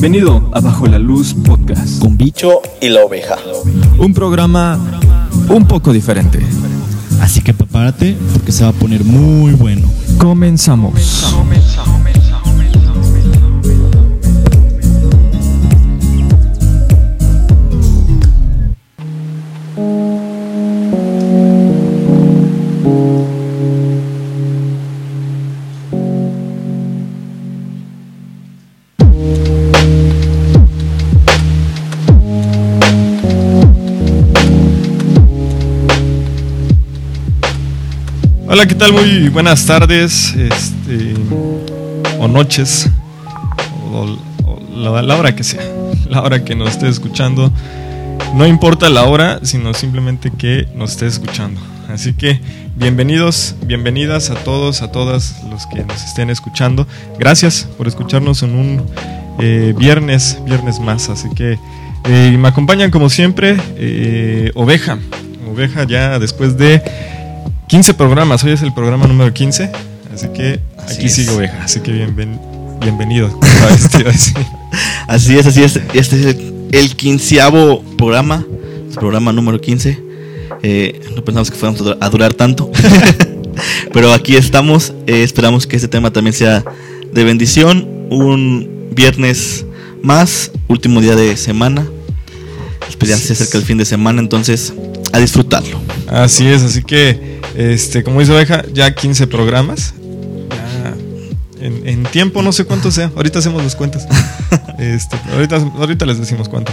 [0.00, 2.00] Bienvenido a Bajo la Luz Podcast.
[2.00, 3.36] Con Bicho y la oveja.
[3.98, 4.80] Un programa
[5.50, 6.40] un poco diferente.
[7.20, 9.86] Así que prepárate porque se va a poner muy bueno.
[10.16, 10.94] Comenzamos.
[38.52, 38.92] Hola, ¿qué tal?
[38.92, 41.14] Muy buenas tardes este,
[42.18, 42.90] o noches,
[43.92, 44.18] o,
[44.74, 45.62] la, hora que sea,
[46.08, 47.52] la hora que nos estés escuchando.
[48.34, 51.60] No importa la hora, sino simplemente que nos estés escuchando.
[51.88, 52.40] Así que
[52.74, 56.88] bienvenidos, bienvenidas a todos, a todas los que nos estén escuchando.
[57.20, 58.84] Gracias por escucharnos en un
[59.38, 61.08] eh, viernes, viernes más.
[61.08, 61.56] Así que
[62.04, 64.98] eh, me acompañan como siempre eh, Oveja.
[65.48, 66.82] Oveja ya después de
[67.70, 69.70] 15 programas, hoy es el programa número 15,
[70.12, 71.14] así que Así aquí es.
[71.14, 72.38] sigue Oveja, así que bienven,
[72.80, 73.38] bienvenido.
[75.08, 75.76] Así es, así es.
[75.92, 78.44] Este es el, el quinceavo programa,
[78.88, 79.98] el programa número 15.
[80.62, 82.70] Eh, no pensamos que fuéramos a dur- a durar tanto.
[83.92, 84.92] Pero aquí estamos.
[85.08, 86.62] eh, esperamos que este tema también sea
[87.12, 87.88] de bendición.
[88.10, 89.64] Un viernes
[90.02, 91.84] más, último día de semana.
[92.98, 94.72] Pues ya se acerca el fin de semana, entonces
[95.12, 95.80] a disfrutarlo.
[96.06, 97.29] Así es, así que,
[97.60, 99.92] este, como dice Oveja, ya 15 programas.
[100.50, 100.94] Ya
[101.66, 104.08] en, en tiempo no sé cuánto sea, ahorita hacemos las cuentas.
[104.80, 106.72] Este, ahorita, ahorita les decimos cuánto.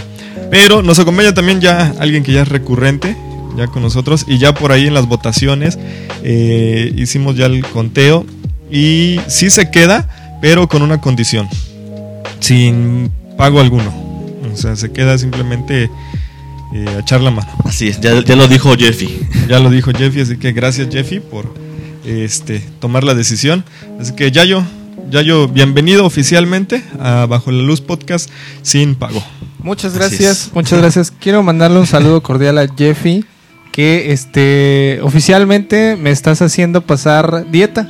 [0.50, 3.14] Pero nos acompaña también ya alguien que ya es recurrente,
[3.54, 5.78] ya con nosotros, y ya por ahí en las votaciones
[6.22, 8.24] eh, hicimos ya el conteo.
[8.70, 10.08] Y sí se queda,
[10.40, 11.50] pero con una condición,
[12.40, 13.92] sin pago alguno.
[14.54, 15.90] O sea, se queda simplemente
[16.74, 17.48] eh, a echar la mano.
[17.64, 19.20] Así es, ya, ya lo dijo Jeffy.
[19.48, 21.52] Ya lo dijo Jeffy, así que gracias Jeffy por
[22.04, 23.64] este tomar la decisión.
[24.00, 24.62] Así que Yayo,
[25.10, 28.30] Yayo, bienvenido oficialmente a Bajo la Luz Podcast
[28.62, 29.22] sin pago.
[29.58, 31.10] Muchas gracias, muchas gracias.
[31.10, 33.24] Quiero mandarle un saludo cordial a Jeffy,
[33.72, 37.88] que este oficialmente me estás haciendo pasar dieta.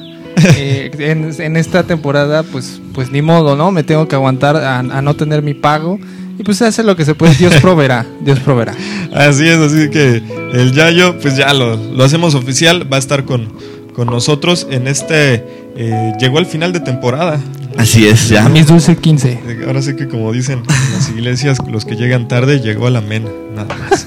[0.56, 3.72] Eh, en, en esta temporada, pues, pues ni modo, ¿no?
[3.72, 5.99] Me tengo que aguantar a, a no tener mi pago.
[6.38, 8.75] Y pues hace lo que se puede, Dios proveerá, Dios proveerá.
[9.12, 10.22] Así es, así que
[10.53, 13.53] el Yayo, pues ya lo, lo hacemos oficial, va a estar con,
[13.94, 15.44] con nosotros en este...
[15.77, 17.41] eh, llegó al final de temporada.
[17.77, 18.44] Así es, ya.
[18.47, 19.41] A mis dulce 15.
[19.66, 23.00] Ahora sí que como dicen en las iglesias, los que llegan tarde llegó a la
[23.00, 24.06] mena, nada más.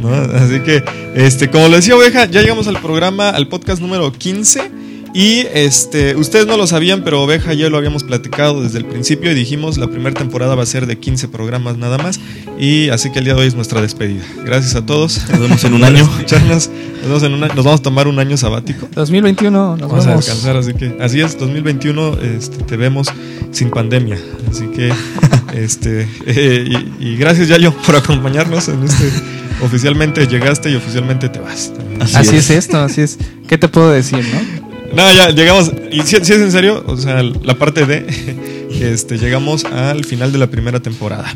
[0.00, 0.12] ¿no?
[0.14, 0.84] Así que,
[1.16, 4.70] este, como lo decía Oveja, ya llegamos al programa, al podcast número 15.
[5.14, 8.84] Y este, ustedes no lo sabían, pero Oveja y yo lo habíamos platicado desde el
[8.84, 12.20] principio y dijimos la primera temporada va a ser de 15 programas nada más.
[12.58, 14.22] Y así que el día de hoy es nuestra despedida.
[14.44, 15.20] Gracias a todos.
[15.30, 15.98] Nos vemos en un año.
[16.04, 16.68] escucharnos.
[16.98, 18.88] Nos vemos en un año- nos vamos a tomar un año sabático.
[18.94, 23.08] 2021, nos Vamos a descansar, así que así es, 2021 este, te vemos
[23.52, 24.18] sin pandemia,
[24.50, 24.92] así que
[25.54, 26.68] este eh,
[27.00, 29.04] y, y gracias Yayo por acompañarnos en este
[29.62, 31.72] oficialmente llegaste y oficialmente te vas.
[31.74, 32.02] también.
[32.02, 32.50] Así Así es.
[32.50, 33.16] es esto, así es.
[33.48, 34.57] ¿Qué te puedo decir, no?
[34.94, 38.06] No, ya llegamos y si, si es en serio, o sea, la parte de
[38.80, 41.34] este llegamos al final de la primera temporada.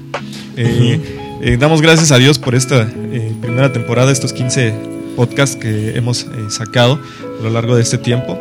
[0.56, 1.00] Eh,
[1.42, 4.74] eh, damos gracias a Dios por esta eh, primera temporada, estos 15
[5.16, 7.00] podcasts que hemos sacado
[7.40, 8.38] a lo largo de este tiempo.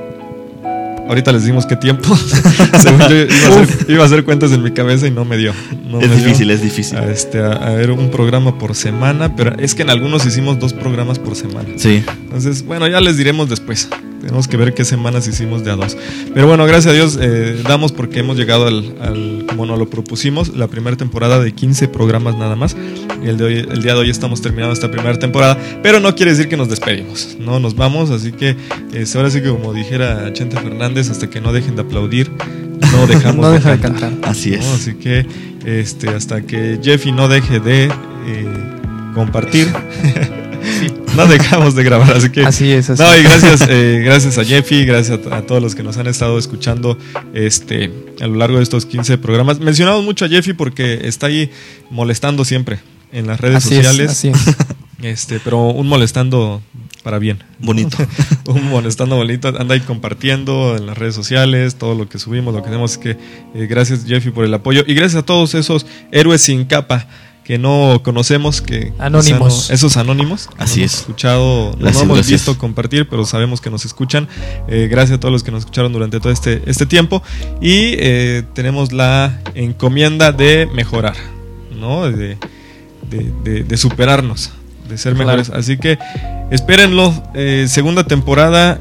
[1.08, 2.16] Ahorita les dimos qué tiempo.
[2.82, 5.36] Según yo iba a, hacer, iba a hacer cuentas en mi cabeza y no me
[5.36, 5.54] dio.
[5.90, 6.98] No Es me dio difícil, es difícil.
[7.00, 10.60] A, este, a, a ver un programa por semana, pero es que en algunos hicimos
[10.60, 11.68] dos programas por semana.
[11.76, 12.04] Sí.
[12.24, 13.90] Entonces, bueno, ya les diremos después.
[14.22, 15.98] Tenemos que ver qué semanas hicimos de a dos.
[16.34, 19.90] Pero bueno, gracias a Dios eh, damos porque hemos llegado al, al- como nos lo
[19.90, 22.76] propusimos, la primera temporada de 15 programas nada más.
[23.24, 25.58] Y el, de hoy, el día de hoy estamos terminando esta primera temporada.
[25.82, 27.36] Pero no quiere decir que nos despedimos.
[27.40, 28.12] No nos vamos.
[28.12, 28.56] Así que
[28.94, 32.32] este, ahora sí que como dijera Chente Fernández, hasta que no dejen de aplaudir,
[32.92, 34.10] no dejamos No de deja de cantar.
[34.12, 34.30] cantar.
[34.30, 34.64] Así es.
[34.66, 34.74] ¿no?
[34.74, 35.26] Así que
[35.66, 38.46] este, hasta que Jeffy no deje de eh,
[39.16, 39.68] compartir,
[41.16, 42.16] no dejamos de grabar.
[42.16, 45.42] Así que Así es, así no, y gracias, eh, gracias a Jeffy, gracias a, a
[45.44, 46.98] todos los que nos han estado escuchando
[47.34, 47.92] este,
[48.22, 49.60] a lo largo de estos 15 programas.
[49.60, 51.52] Mencionamos mucho a Jeffy porque está ahí
[51.90, 52.80] molestando siempre
[53.12, 54.12] en las redes Así es, sociales.
[54.12, 54.56] así es.
[55.02, 56.62] Este, pero un molestando
[57.02, 57.44] para bien.
[57.58, 57.98] Bonito.
[58.46, 62.62] un molestando bonito, anda ahí compartiendo en las redes sociales, todo lo que subimos, lo
[62.62, 62.92] que hacemos.
[62.92, 63.10] Así que
[63.56, 67.08] eh, gracias Jeffy por el apoyo y gracias a todos esos héroes sin capa
[67.44, 69.68] que no conocemos, que Anónimos.
[69.70, 70.48] no- esos anónimos.
[70.48, 70.92] que Así no es.
[70.94, 72.28] hemos escuchado, no hemos gracias.
[72.28, 74.28] visto compartir, pero sabemos que nos escuchan.
[74.68, 77.22] Eh, gracias a todos los que nos escucharon durante todo este, este tiempo.
[77.60, 81.16] Y eh, tenemos la encomienda de mejorar,
[81.80, 82.10] ¿no?
[82.12, 82.38] De,
[83.10, 84.52] de- de- de superarnos,
[84.88, 85.28] de ser Claro.
[85.28, 85.50] mejores.
[85.50, 85.98] Así que
[86.52, 88.80] espérenlo, eh, segunda temporada,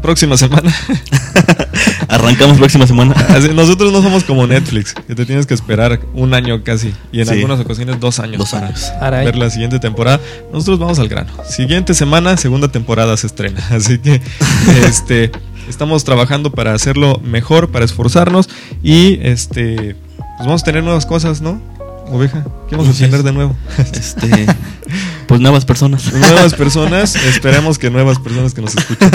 [0.00, 0.72] próxima semana.
[2.08, 3.14] Arrancamos próxima semana.
[3.54, 7.26] Nosotros no somos como Netflix, que te tienes que esperar un año casi, y en
[7.26, 7.34] Sí.
[7.34, 8.92] algunas ocasiones dos años Dos para años.
[8.98, 9.24] Caray.
[9.26, 10.20] ver la siguiente temporada.
[10.52, 11.30] Nosotros vamos al grano.
[11.48, 13.60] Siguiente semana, segunda temporada se estrena.
[13.70, 14.20] Así que
[14.86, 15.30] este
[15.68, 18.48] estamos trabajando para hacerlo mejor, para esforzarnos
[18.82, 19.94] y este
[20.36, 21.60] pues vamos a tener nuevas cosas, ¿no?
[22.10, 23.54] Oveja, ¿qué vamos a tener de nuevo?
[23.78, 24.46] Este,
[25.30, 26.12] pues nuevas personas.
[26.12, 29.10] nuevas personas, esperemos que nuevas personas que nos escuchen.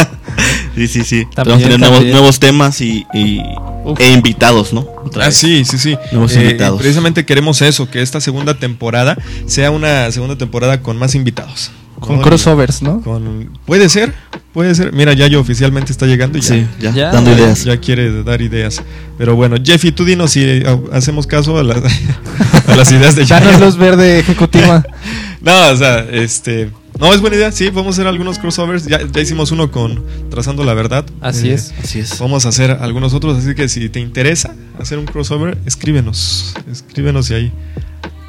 [0.73, 1.25] Sí, sí, sí.
[1.35, 4.87] También, Vamos a tener nuevos, temas y, e invitados, ¿no?
[5.05, 5.35] Otra Ah, vez.
[5.37, 5.97] sí, sí, sí.
[6.13, 6.79] Nuevos Eh, invitados.
[6.79, 11.71] precisamente queremos eso, que esta segunda temporada sea una segunda temporada con más invitados.
[12.05, 13.01] Con crossovers, ¿no?
[13.01, 14.13] Con, puede ser,
[14.53, 14.93] puede ser.
[14.93, 17.11] Mira, Yayo oficialmente está llegando y ya, Sí, ya, Ya.
[17.11, 17.63] dando ya- ideas.
[17.63, 18.81] ya quiere dar ideas.
[19.17, 21.77] Pero bueno, Jeffy, tú dinos si eh, hacemos caso a las,
[22.67, 23.65] a las ideas de Danos Yayo.
[23.65, 24.83] luz verde ejecutiva.
[25.41, 26.71] No, o sea, este.
[26.99, 28.87] No, es buena idea, sí, vamos a hacer algunos crossovers.
[28.87, 31.05] Ya, ya hicimos uno con Trazando la Verdad.
[31.21, 31.71] Así Eh, es.
[31.83, 32.17] Así es.
[32.17, 36.55] Vamos a hacer algunos otros, así que si te interesa hacer un crossover, escríbenos.
[36.71, 37.51] Escríbenos y ahí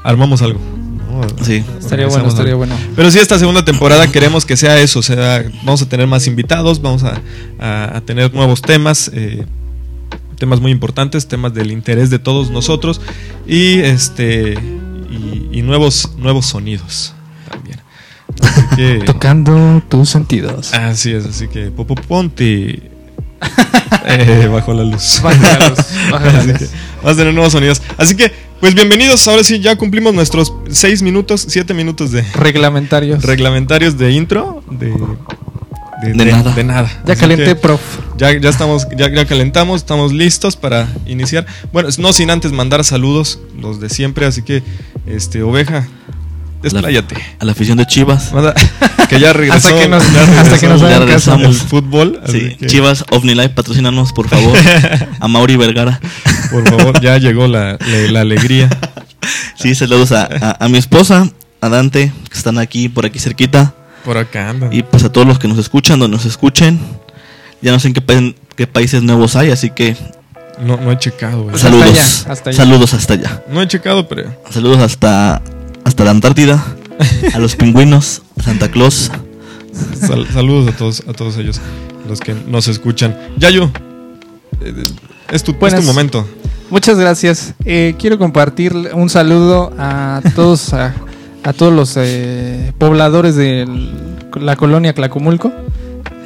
[0.05, 0.61] armamos algo.
[1.42, 1.64] Sí.
[1.78, 2.74] Estaría bueno, estaría bueno.
[2.94, 5.02] Pero sí, esta segunda temporada queremos que sea eso.
[5.02, 7.20] Sea, vamos a tener más invitados, vamos a,
[7.58, 9.44] a- a tener nuevos temas, eh,
[10.38, 13.00] temas muy importantes, temas del interés de todos nosotros
[13.46, 14.54] y este
[15.10, 17.14] y, y nuevos nuevos sonidos
[17.50, 17.80] también.
[18.42, 20.72] Así que- Tocando tus sentidos.
[20.74, 22.90] así es, así que Popo ponte
[24.06, 25.20] eh, bajo la luz.
[25.22, 25.78] Baja la luz,
[26.10, 26.58] baja la luz.
[26.58, 26.68] que
[27.02, 27.82] vamos a tener nuevos sonidos.
[27.96, 29.26] Así que, pues bienvenidos.
[29.28, 33.22] Ahora sí, ya cumplimos nuestros 6 minutos, 7 minutos de Reglamentarios.
[33.24, 34.62] reglamentarios de intro.
[34.70, 34.92] De,
[36.02, 36.52] De nada.
[36.54, 37.02] de nada.
[37.06, 37.80] ya Así calenté, prof.
[38.18, 41.46] Ya, ya estamos, ya, ya calentamos, estamos listos para iniciar.
[41.72, 44.26] Bueno, no sin antes mandar saludos, los de siempre.
[44.26, 44.62] Así que,
[45.06, 45.88] este, oveja,
[46.62, 47.16] despláyate.
[47.38, 48.32] A la afición de Chivas.
[49.08, 49.68] Que ya regresó.
[49.68, 51.34] Hasta que nos- ya hasta regresó que nos hagan el caso.
[51.36, 52.20] el fútbol.
[52.26, 54.58] Sí, que- Chivas OmniLife, patrocínanos, por favor.
[55.20, 56.00] A Mauri Vergara.
[56.50, 58.68] Por favor, ya llegó la, la- la alegría.
[59.58, 61.28] Sí, saludos a, a- a mi esposa,
[61.60, 63.74] a Dante, que están aquí, por aquí cerquita.
[64.04, 64.72] Por acá andan.
[64.72, 66.78] Y pues a todos los que nos escuchan, donde nos escuchen.
[67.62, 68.14] Ya no sé en qué, pa-
[68.54, 69.96] qué países nuevos hay, así que
[70.60, 71.50] No, no he checado, güey.
[71.50, 71.88] Pues saludos.
[71.88, 72.56] hasta allá, hasta allá.
[72.56, 73.42] Saludos hasta allá.
[73.50, 74.32] No he checado, pero.
[74.50, 75.42] Saludos hasta,
[75.86, 76.64] hasta la Antártida,
[77.32, 79.10] a los pingüinos, a Santa Claus.
[79.98, 81.60] sal- saludos a todos, a todos ellos,
[82.08, 83.16] los que nos escuchan.
[83.38, 83.70] Yayo,
[84.60, 84.74] eh,
[85.30, 85.80] es tu, es Buenas.
[85.80, 86.26] tu momento.
[86.70, 87.54] Muchas gracias.
[87.64, 90.92] Eh, quiero compartir un saludo a todos, a,
[91.44, 93.64] a todos los eh, pobladores de
[94.40, 95.52] la colonia Clacomulco.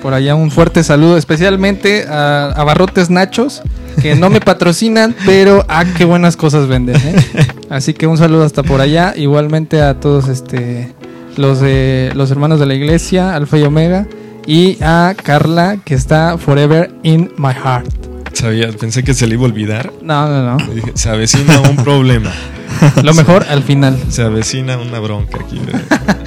[0.01, 3.61] Por allá un fuerte saludo, especialmente a, a Barrotes Nachos,
[4.01, 6.97] que no me patrocinan, pero a qué buenas cosas venden.
[6.97, 7.15] ¿eh?
[7.71, 9.15] Así que un saludo hasta por allá.
[9.17, 10.93] Igualmente a todos este,
[11.37, 14.07] los, de los hermanos de la iglesia, Alfa y Omega.
[14.47, 17.87] Y a Carla, que está forever in my heart.
[18.33, 19.93] Sabía, pensé que se le iba a olvidar.
[20.03, 20.73] No, no, no.
[20.73, 22.33] Dije, se avecina un problema.
[23.03, 23.99] Lo mejor al final.
[24.09, 25.61] Se avecina una bronca aquí.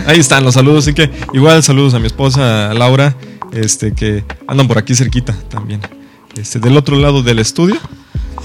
[0.05, 0.85] Ahí están los saludos.
[0.85, 3.15] Así que igual saludos a mi esposa a Laura,
[3.51, 5.81] este que andan por aquí cerquita también.
[6.37, 7.77] Este, del otro lado del estudio,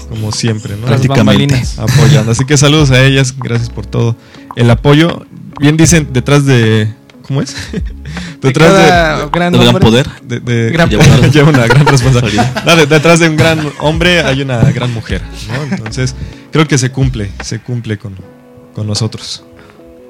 [0.09, 0.85] como siempre, ¿no?
[0.87, 1.61] Prácticamente.
[1.77, 2.31] apoyando.
[2.31, 4.15] Así que saludos a ellas, gracias por todo
[4.55, 5.25] el apoyo.
[5.59, 6.93] Bien dicen detrás de
[7.27, 7.55] ¿cómo es?
[8.41, 10.07] detrás cada de, gran De gran poder.
[10.23, 11.31] de, de- Gran lleva, poder.
[11.33, 12.63] lleva una gran responsabilidad.
[12.65, 15.75] No, de- detrás de un gran hombre hay una gran mujer, ¿no?
[15.75, 16.15] Entonces,
[16.51, 18.15] creo que se cumple, se cumple con,
[18.73, 19.43] con nosotros.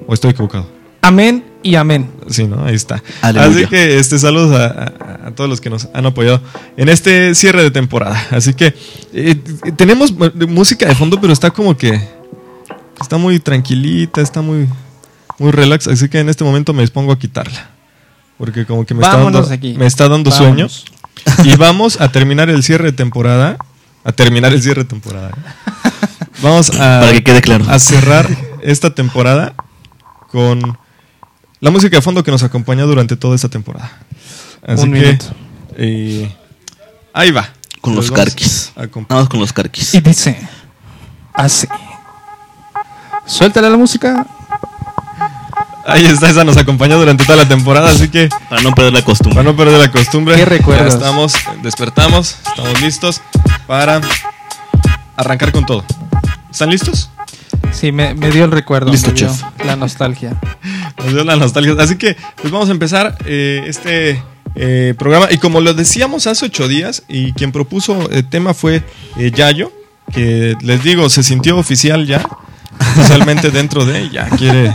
[0.08, 0.68] ¿O estoy equivocado?
[1.02, 2.10] Amén y amén.
[2.30, 2.66] Sí, ¿no?
[2.66, 3.02] Ahí está.
[3.22, 3.58] Aleluya.
[3.60, 4.94] Así que este saludos a,
[5.30, 6.42] a- todos los que nos han apoyado
[6.78, 8.28] en este cierre de temporada.
[8.32, 8.76] Así que
[9.14, 9.36] eh,
[9.78, 10.14] tenemos
[10.48, 12.02] música de fondo, pero está como que
[13.02, 14.68] está muy tranquilita, está muy
[15.38, 17.70] muy relax, así que en este momento me dispongo a quitarla.
[18.38, 19.74] Porque como que me está Vámonos dando aquí.
[19.78, 20.86] me está dando Vámonos.
[21.26, 23.58] sueño y vamos a terminar el cierre de temporada,
[24.04, 25.30] a terminar el cierre de temporada.
[25.30, 25.90] ¿eh?
[26.42, 27.66] Vamos a Para que quede claro.
[27.70, 28.28] a cerrar
[28.62, 29.54] esta temporada
[30.30, 30.78] con
[31.62, 33.92] la música de fondo que nos acompañó durante toda esta temporada.
[34.66, 35.26] Así Un que minuto.
[35.78, 36.36] eh,
[37.14, 37.50] ahí va.
[37.82, 38.74] Con los vamos carquis.
[39.08, 39.94] Vamos con los carquis.
[39.96, 40.38] Y dice
[41.34, 41.68] así.
[43.26, 44.26] Suéltale la música.
[45.86, 49.02] Ahí está, esa nos acompañó durante toda la temporada, así que Para no perder la
[49.04, 49.36] costumbre.
[49.38, 50.94] para no perder la costumbre, Qué ya recuerdos.
[50.94, 53.22] estamos, despertamos, estamos listos
[53.66, 54.00] para
[55.16, 55.84] arrancar con todo.
[56.52, 57.10] ¿Están listos?
[57.72, 58.92] Sí, me, me dio el recuerdo.
[58.92, 59.44] Listo, me dio chef.
[59.66, 60.40] La nostalgia.
[60.98, 61.74] Nos dio la nostalgia.
[61.80, 64.22] Así que, pues vamos a empezar eh, este
[64.56, 65.28] eh, programa.
[65.32, 68.84] Y como lo decíamos hace ocho días, y quien propuso el tema fue
[69.18, 69.72] eh, Yayo,
[70.14, 72.28] que les digo, se sintió oficial ya,
[72.96, 74.74] oficialmente dentro de, ya quiere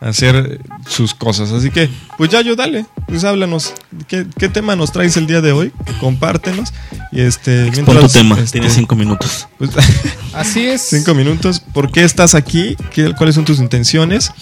[0.00, 1.52] hacer sus cosas.
[1.52, 3.74] Así que, pues Yayo, dale, pues háblanos.
[4.08, 5.72] ¿Qué, qué tema nos traes el día de hoy?
[6.00, 6.72] Compártenos.
[7.12, 9.46] Y este, Pon tu tema, este, tienes cinco minutos.
[9.58, 9.70] pues,
[10.32, 10.82] Así es.
[10.82, 11.60] cinco minutos.
[11.60, 12.76] ¿Por qué estás aquí?
[12.92, 14.32] ¿Qué- ¿Cuáles son tus intenciones?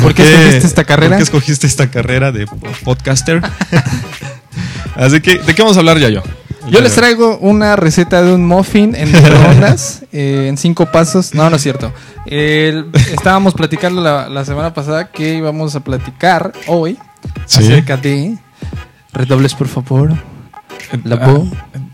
[0.00, 1.10] ¿Por qué escogiste esta carrera?
[1.10, 2.46] ¿Por qué escogiste esta carrera de
[2.84, 3.42] podcaster?
[4.94, 6.22] Así que, ¿de qué vamos a hablar ya
[6.68, 6.80] yo?
[6.80, 11.34] Les traigo una receta de un muffin en microondas eh, en cinco pasos.
[11.34, 11.92] No, no es cierto.
[12.26, 16.98] El- estábamos platicando la, la semana pasada que íbamos a platicar hoy
[17.46, 17.58] Sí.
[17.58, 18.38] acerca de.
[19.12, 20.12] Redobles, por favor.
[21.04, 21.48] La Ah, voz.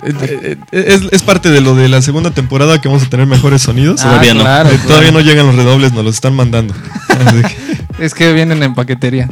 [0.04, 3.10] eh, eh, eh, es, es parte de lo de la segunda temporada que vamos a
[3.10, 4.00] tener mejores sonidos.
[4.00, 4.40] Todavía no.
[4.42, 4.84] claro, claro.
[4.86, 6.74] Todavía no llegan los redobles, nos los están mandando.
[7.98, 9.28] Es que vienen en paquetería.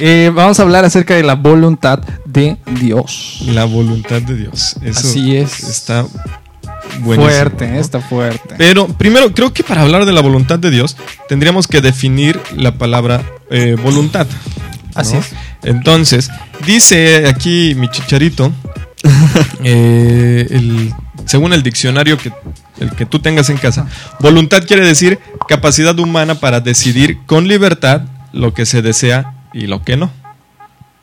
[0.00, 3.38] Eh, vamos a hablar acerca de la voluntad de Dios.
[3.46, 4.76] la voluntad de Dios.
[4.82, 5.60] Eso Así es.
[5.64, 6.06] Está
[7.00, 7.24] buenísimo.
[7.30, 7.78] fuerte, ¿no?
[7.80, 8.54] está fuerte.
[8.58, 10.96] Pero primero, creo que para hablar de la voluntad de Dios,
[11.28, 14.26] tendríamos que definir la palabra eh, voluntad.
[14.26, 15.00] ¿no?
[15.00, 15.26] Así es.
[15.62, 16.30] Entonces,
[16.66, 18.52] dice aquí mi chicharito,
[19.64, 22.30] eh, el- según el diccionario que,
[22.80, 23.86] el que tú tengas en casa,
[24.20, 25.18] voluntad quiere decir
[25.48, 28.02] capacidad humana para decidir con libertad
[28.32, 30.10] lo que se desea y lo que no.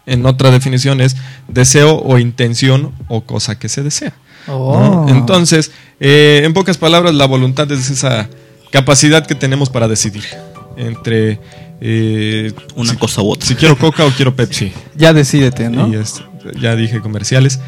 [0.06, 1.16] En otra definición es
[1.48, 4.14] deseo o intención o cosa que se desea.
[4.48, 4.54] ¿no?
[4.54, 5.06] Oh.
[5.10, 8.28] Entonces, eh, en pocas palabras, la voluntad es esa
[8.72, 10.26] capacidad que tenemos para decidir
[10.76, 11.40] entre
[11.80, 13.48] eh, Una si, cosa u otra.
[13.48, 14.74] si quiero coca o quiero Pepsi.
[14.96, 15.88] ya decídete, ¿no?
[15.88, 15.98] Y
[16.60, 17.60] ya dije comerciales.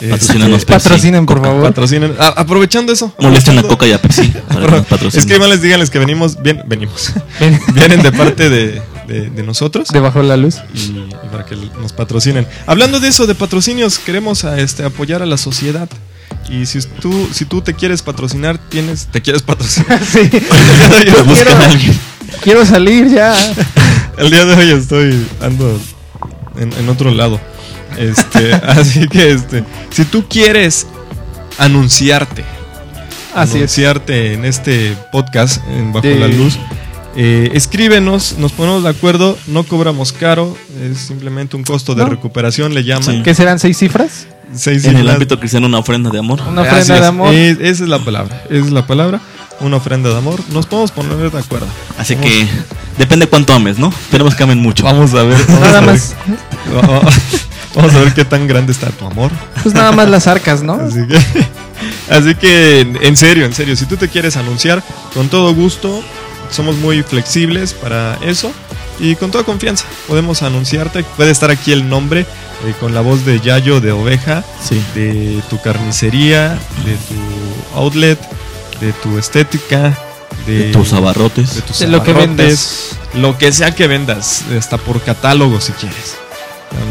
[0.00, 0.88] Patrocínanos, Este, Pepsi.
[0.88, 1.62] Patrocinen, por favor.
[1.62, 2.14] patrocinen.
[2.18, 3.12] A- aprovechando eso.
[3.18, 4.32] Molesten a Coca y a Pepsi.
[5.14, 7.12] Es que les díganles que venimos, bien, venimos.
[7.38, 9.88] Ven, Vienen de parte de, de- de nosotros.
[9.92, 10.56] Debajo de la luz.
[10.74, 12.46] y, y para que nos patrocinen.
[12.66, 15.88] Hablando de eso, de patrocinios, queremos a, este, apoyar a la sociedad.
[16.50, 20.00] Y si tú, si tú te quieres patrocinar, tienes, te quieres patrocinar.
[20.12, 20.28] Sí.
[21.24, 21.94] Buscan quiero-.
[22.42, 23.34] Quiero salir ya.
[24.16, 25.78] El día de hoy estoy ando
[26.58, 27.40] en, en otro lado.
[27.98, 30.86] Este, así que este, si tú quieres
[31.58, 32.44] anunciarte,
[33.34, 33.56] Así es.
[33.56, 36.58] anunciarte en este podcast en Bajo De- la Luz,
[37.16, 42.08] eh, escríbenos, nos ponemos de acuerdo, no cobramos caro, es simplemente un costo de No.
[42.10, 43.02] recuperación, le llaman.
[43.18, 43.22] Sí.
[43.22, 44.26] ¿Qué serán seis cifras?
[44.54, 46.40] Seis En el ámbito cristiano, una ofrenda de amor.
[46.46, 47.00] Una Así ofrenda es.
[47.00, 47.34] de amor.
[47.34, 49.20] Es- esa es la palabra, esa es la palabra,
[49.60, 50.40] una ofrenda de amor.
[50.50, 51.66] Nos podemos poner de acuerdo.
[51.98, 52.48] Así Vamos- que
[52.98, 53.88] depende cuánto ames, ¿no?
[53.88, 54.84] Esperemos que amen mucho.
[54.84, 55.38] Vamos a ver.
[55.46, 56.14] vamos Nada a ver- más.
[57.74, 59.30] Vamos a ver qué tan grande está tu amor.
[59.62, 60.74] Pues nada más las arcas, ¿no?
[60.74, 61.18] Así que,
[62.14, 64.82] así que, en serio, en serio, si tú te quieres anunciar,
[65.14, 66.02] con todo gusto,
[66.50, 68.52] somos muy flexibles para eso
[69.00, 71.02] y con toda confianza podemos anunciarte.
[71.16, 74.82] Puede estar aquí el nombre eh, con la voz de Yayo de Oveja, Sí.
[74.94, 76.50] de tu carnicería,
[76.84, 78.18] de tu outlet,
[78.80, 79.96] de tu estética,
[80.46, 81.54] de, De tus abarrotes.
[81.54, 82.98] de tus De lo que vendas.
[83.14, 86.16] lo que sea que vendas, hasta por catálogo si quieres.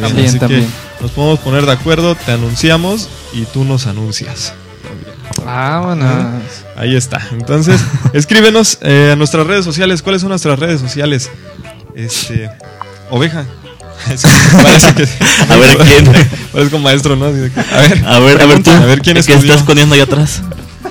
[0.01, 0.67] También, Así que también.
[1.01, 4.53] nos podemos poner de acuerdo, te anunciamos y tú nos anuncias.
[5.45, 6.41] Vámonos.
[6.75, 7.19] Ahí está.
[7.31, 7.81] Entonces,
[8.13, 10.01] escríbenos eh, a nuestras redes sociales.
[10.01, 11.29] ¿Cuáles son nuestras redes sociales?
[11.95, 12.49] Este.
[13.09, 13.45] Oveja.
[14.11, 14.23] Es
[14.63, 15.03] Parece que.
[15.53, 16.11] A ver, ¿quién?
[16.51, 17.25] Parezco maestro, ¿no?
[17.25, 17.51] A ver.
[18.07, 18.71] A ver, a ver tú.
[18.71, 19.39] A ver quién ¿Qué estudió?
[19.41, 20.41] estás escondiendo ahí atrás?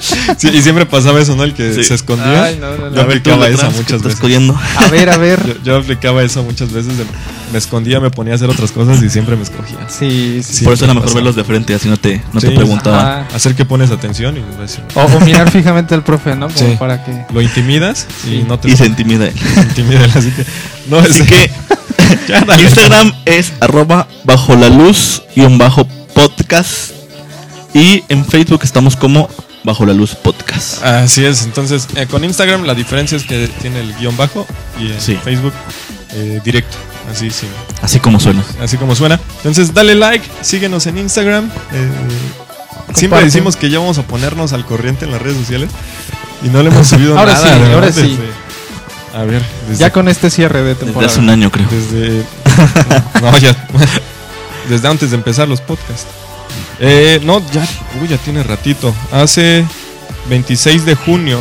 [0.00, 1.44] Sí, y siempre pasaba eso, ¿no?
[1.44, 1.84] El que Sí.
[1.84, 2.44] se escondía.
[2.44, 2.96] Ay, no, no, no.
[2.96, 4.14] Yo aplicaba ¿qué muchas veces.
[4.14, 4.58] escondiendo?
[4.76, 5.44] A ver, a ver.
[5.46, 6.96] Yo, yo aplicaba eso muchas veces.
[6.98, 7.04] de-
[7.52, 9.76] me escondía, me ponía a hacer otras cosas y siempre me escogía.
[9.88, 10.58] Sí, sí.
[10.58, 10.64] Sí.
[10.64, 12.46] Por eso era mejor verlos de frente, así no te, no Sí.
[12.48, 13.24] te preguntaban.
[13.24, 13.28] Ajá.
[13.34, 16.48] Hacer que pones atención y decir, O, o mirar fijamente al profe, ¿no?
[16.48, 16.76] Como Sí.
[16.78, 17.24] para que.
[17.32, 18.44] lo intimidas y Sí.
[18.46, 19.34] no te Y se intimida él.
[19.56, 20.04] intimida.
[20.14, 20.44] Así que.
[20.88, 21.50] No, Así es- que
[22.28, 22.62] Ya, dale.
[22.62, 26.92] Instagram es arroba bajo la luz y un bajo podcast.
[27.74, 29.28] Y en Facebook estamos como
[29.64, 30.82] bajo la luz podcast.
[30.84, 34.46] Así es, entonces eh, con Instagram la diferencia es que tiene el guion bajo
[34.78, 35.16] y en Sí.
[35.22, 35.52] Facebook
[36.14, 36.76] eh, directo,
[37.10, 37.46] así sí,
[37.82, 38.42] Así como suena.
[38.60, 39.20] así como suena.
[39.38, 41.50] Entonces dale like, síguenos en Instagram.
[41.72, 41.88] eh,
[42.94, 45.70] siempre decimos que ya vamos a ponernos al corriente en las redes sociales
[46.42, 47.56] y no le hemos subido Ahora nada.
[47.56, 48.00] sí, ahora sí.
[48.02, 48.50] Desde-
[49.12, 51.10] a ver, desde, Ya con este cierre de Desde temporada.
[51.12, 51.66] hace un año, creo.
[51.68, 52.24] desde
[53.20, 53.56] no ya
[54.68, 56.06] desde antes de empezar los podcasts.
[56.80, 57.66] Eh, no, ya,
[58.00, 58.94] uy, ya tiene ratito.
[59.12, 59.64] Hace
[60.28, 61.40] 26 de junio.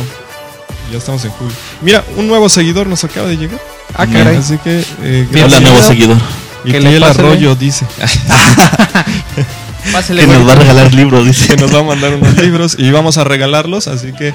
[0.92, 1.54] Ya estamos en julio.
[1.82, 3.60] Mira, un nuevo seguidor nos acaba de llegar.
[3.94, 4.36] Ah, caray.
[4.36, 5.62] Así que eh, Hola, gracias.
[5.62, 6.16] nuevo seguidor.
[6.64, 7.86] Y Que que el arroyo dice
[10.06, 11.48] Que nos va a regalar libros, dice.
[11.48, 13.88] que nos va a mandar unos libros y vamos a regalarlos.
[13.88, 14.34] Así que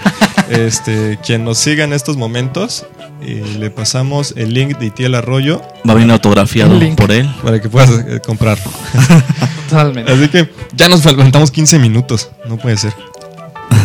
[0.50, 2.86] este, quien nos siga en estos momentos,
[3.22, 7.30] eh, le pasamos el link de Itiel Arroyo Va a venir autografiado por él.
[7.44, 8.72] para que puedas eh, comprarlo.
[9.70, 10.12] Totalmente.
[10.12, 12.30] Así que ya nos faltamos 15 minutos.
[12.48, 12.94] No puede ser.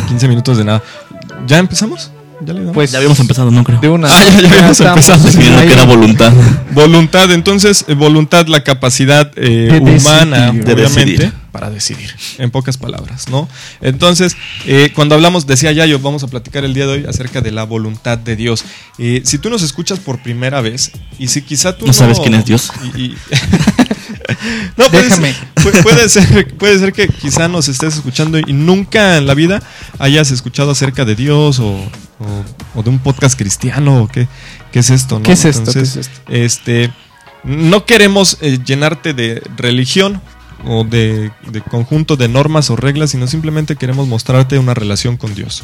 [0.08, 0.82] 15 minutos de nada.
[1.46, 2.10] ¿Ya empezamos?
[2.44, 2.74] ¿Ya le damos?
[2.74, 3.80] Pues Ya habíamos empezado, no creo.
[3.80, 4.08] de una.
[4.08, 5.28] Ah, ya- ya habíamos empezado.
[5.38, 6.32] Viendo que era voluntad.
[6.72, 10.64] Voluntad, entonces, eh, voluntad, la capacidad eh, De humana, decidir.
[10.64, 11.32] De obviamente, decidir.
[11.52, 13.48] Para decidir, en pocas palabras, ¿no?
[13.80, 17.50] Entonces, eh, cuando hablamos, decía Yayo, vamos a platicar el día de hoy acerca de
[17.50, 18.64] la voluntad de Dios.
[18.98, 22.34] Eh, si tú nos escuchas por primera vez, y si quizá tú ¿No sabes quién
[22.34, 22.70] es Dios?
[22.96, 23.16] y- y-
[24.76, 25.34] no, puede Déjame.
[25.82, 29.62] puede, ser, puede ser que quizá nos estés escuchando y nunca en la vida
[29.98, 34.28] hayas escuchado acerca de Dios o, o- o de un podcast cristiano o qué,
[34.72, 35.22] qué es esto, ¿no?
[35.24, 35.70] ¿Qué es esto?
[35.70, 36.20] Entonces, ¿Qué es esto?
[36.32, 36.92] este,
[37.44, 40.20] no queremos eh, llenarte de religión
[40.66, 45.34] o de, de conjunto de normas o reglas, sino simplemente queremos mostrarte una relación con
[45.34, 45.62] Dios.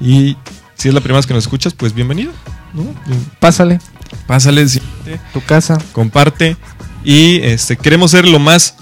[0.00, 0.36] Y
[0.74, 2.32] si es la primera vez que nos escuchas, pues bienvenido.
[2.74, 2.84] ¿no?
[3.40, 3.78] Pásale,
[4.26, 4.66] Pásale,
[5.32, 5.78] tu casa.
[5.92, 6.56] comparte
[7.04, 8.74] y este, queremos ser lo más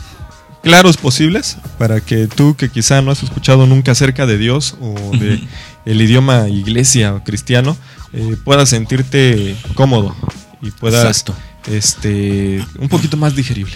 [0.62, 4.94] claros posibles para que tú que quizá no has escuchado nunca acerca de Dios o
[5.16, 5.46] de
[5.84, 7.76] el idioma iglesia o cristiano
[8.14, 10.16] eh, puedas sentirte cómodo
[10.62, 11.34] y puedas Exacto.
[11.70, 13.74] este un poquito más digerible,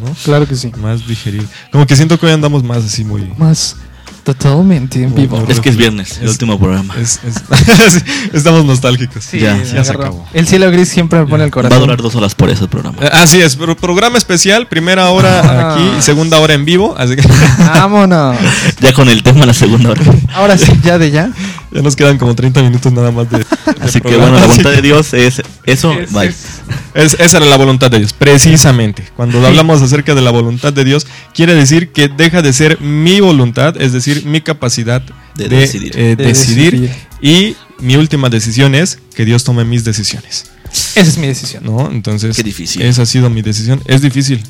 [0.00, 0.14] ¿no?
[0.24, 0.72] Claro que sí.
[0.80, 1.46] Más digerible.
[1.70, 3.76] Como que siento que hoy andamos más así muy Más
[4.24, 5.42] totalmente en vivo.
[5.48, 6.94] Es que es viernes, el Es- último programa.
[7.00, 8.04] es- es-
[8.34, 9.24] estamos nostálgicos.
[9.24, 10.26] Sí, Ya, ya se acabó.
[10.34, 11.78] El cielo gris siempre me pone el Va corazón.
[11.78, 12.98] a durar dos horas por eso el programa.
[13.00, 15.74] Eh, Así es, pero programa especial, primera hora Ah.
[15.74, 17.22] aquí y segunda hora en vivo, así que
[17.58, 18.36] Vámonos.
[18.80, 20.02] Ya con el tema la segunda hora.
[20.34, 21.30] Ahora sí, ya de ya.
[21.72, 23.38] Ya nos quedan como 30 minutos nada más de.
[23.38, 23.44] de
[23.80, 25.92] Así que bueno, la voluntad de Dios es eso.
[25.92, 26.26] Es- Bye.
[26.28, 26.34] es-
[26.94, 29.04] es- esa era la voluntad de Dios, precisamente.
[29.16, 33.20] Cuando hablamos acerca de la voluntad de Dios, quiere decir que deja de ser mi
[33.20, 35.00] voluntad, es decir, mi capacidad
[35.36, 35.92] de, De decidir.
[35.96, 36.72] eh, De decidir.
[36.72, 36.90] decidir.
[37.22, 40.46] Y mi última decisión es que Dios tome mis decisiones.
[40.96, 41.64] Esa es mi decisión.
[41.64, 41.88] ¿No?
[41.90, 42.82] Entonces, Qué difícil.
[42.82, 43.80] esa ha sido mi decisión.
[43.86, 44.42] Es difícil.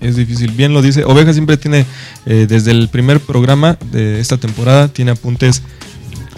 [0.00, 0.50] Es difícil.
[0.50, 1.04] Bien lo dice.
[1.04, 1.86] Oveja siempre tiene,
[2.26, 5.62] eh, desde el primer programa de esta temporada, tiene apuntes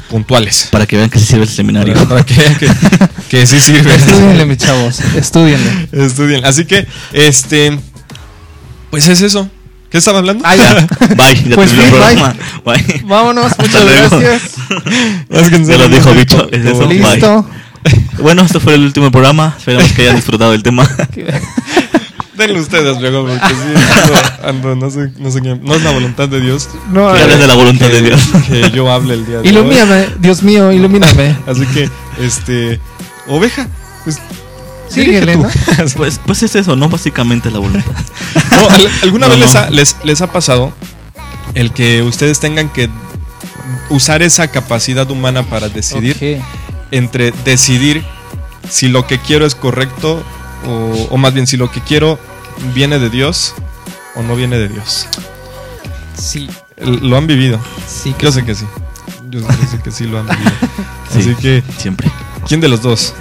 [0.09, 0.69] puntuales.
[0.71, 1.95] Para que vean que sí sirve el seminario.
[1.95, 2.69] Para, para que vean que,
[3.29, 3.95] que sí sirve.
[3.95, 5.01] Estudienle, mis chavos.
[5.17, 5.89] Estudienle.
[5.93, 6.45] Estudien.
[6.45, 7.79] Así que, este.
[8.91, 9.49] Pues es eso.
[9.91, 10.45] ¿Qué estaba hablando?
[10.47, 10.75] Ah, ya.
[11.17, 12.35] Bye, ya Pues sí, programa.
[12.65, 13.03] Bye.
[13.05, 13.53] Vámonos.
[13.59, 14.43] Muchas gracias.
[15.31, 16.87] Serio lo dijo Bicho, es eso.
[16.87, 17.21] Bye.
[18.19, 19.55] Bueno, este fue el último programa.
[19.57, 20.89] Esperamos que hayan disfrutado del tema.
[22.37, 23.93] Denle ustedes luego, porque sí,
[24.45, 27.19] ando, ando, no sé, no sé qué- No es la voluntad de Dios No, Que
[27.19, 28.21] eh, hables de la voluntad de Dios.
[28.49, 29.49] que yo hable el día de hoy.
[29.49, 31.37] ilumíname, Dios mío, ilumíname.
[31.47, 31.89] Así que,
[32.21, 32.81] este.
[33.29, 33.67] Oveja,
[34.05, 34.19] pues.
[34.89, 35.49] Síguele, ¿no?
[35.97, 36.89] Pues, pues es eso, ¿no?
[36.89, 37.91] Básicamente la voluntad.
[38.53, 38.69] No,
[39.03, 40.73] ¿Alguna No, vez les ha, les, les ha pasado
[41.55, 42.89] el que ustedes tengan que
[43.91, 46.41] usar esa capacidad humana para decidir
[46.93, 48.05] entre decidir
[48.71, 50.23] si lo que quiero es correcto
[50.67, 52.19] o, o más bien si lo que quiero
[52.75, 53.55] viene de Dios
[54.15, 55.07] o no viene de Dios?
[56.17, 56.49] Sí,
[56.79, 57.59] Lo han vivido.
[57.87, 58.13] sí.
[58.19, 58.65] que Yo sé que sí.
[59.31, 60.51] Yo sé que sí lo han vivido.
[61.13, 61.21] Sí.
[61.21, 62.11] Así que, Siempre.
[62.49, 63.15] ¿quién de los dos?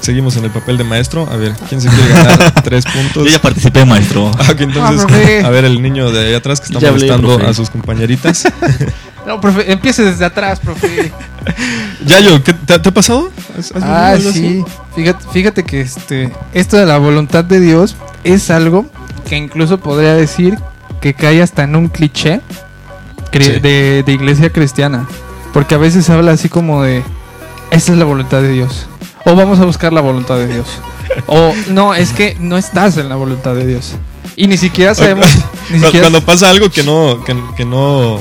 [0.00, 1.26] Seguimos en el papel de maestro.
[1.32, 3.24] A ver, ¿quién se quiere ganar tres puntos?
[3.24, 4.30] Yo ya participé, maestro.
[4.38, 5.06] Ah, ok, entonces,
[5.42, 8.44] Ah, a ver, el niño de ahí atrás que está Ya molestando a sus compañeritas.
[9.28, 11.12] No, profe, empiece desde atrás, profe.
[12.06, 13.30] Yayo, ¿qué, te, te ha pasado?
[13.58, 14.32] ¿Has- has vivido Ah, así?
[14.32, 14.64] sí.
[14.96, 18.86] Fíjate, fíjate que este, esto de la voluntad de Dios es algo
[19.28, 20.58] que incluso podría decir
[21.00, 22.40] que cae hasta en un cliché
[23.32, 23.38] Sí.
[23.60, 25.06] de, de iglesia cristiana.
[25.52, 27.02] Porque a veces se habla así como de,
[27.70, 28.86] esa es la voluntad de Dios.
[29.26, 30.66] O vamos a buscar la voluntad de Dios.
[31.26, 33.92] O no, es que no estás en la voluntad de Dios.
[34.36, 35.26] Y ni siquiera sabemos...
[35.70, 38.18] ni Cu- siquiera- Cuando pasa algo que no, que, que no,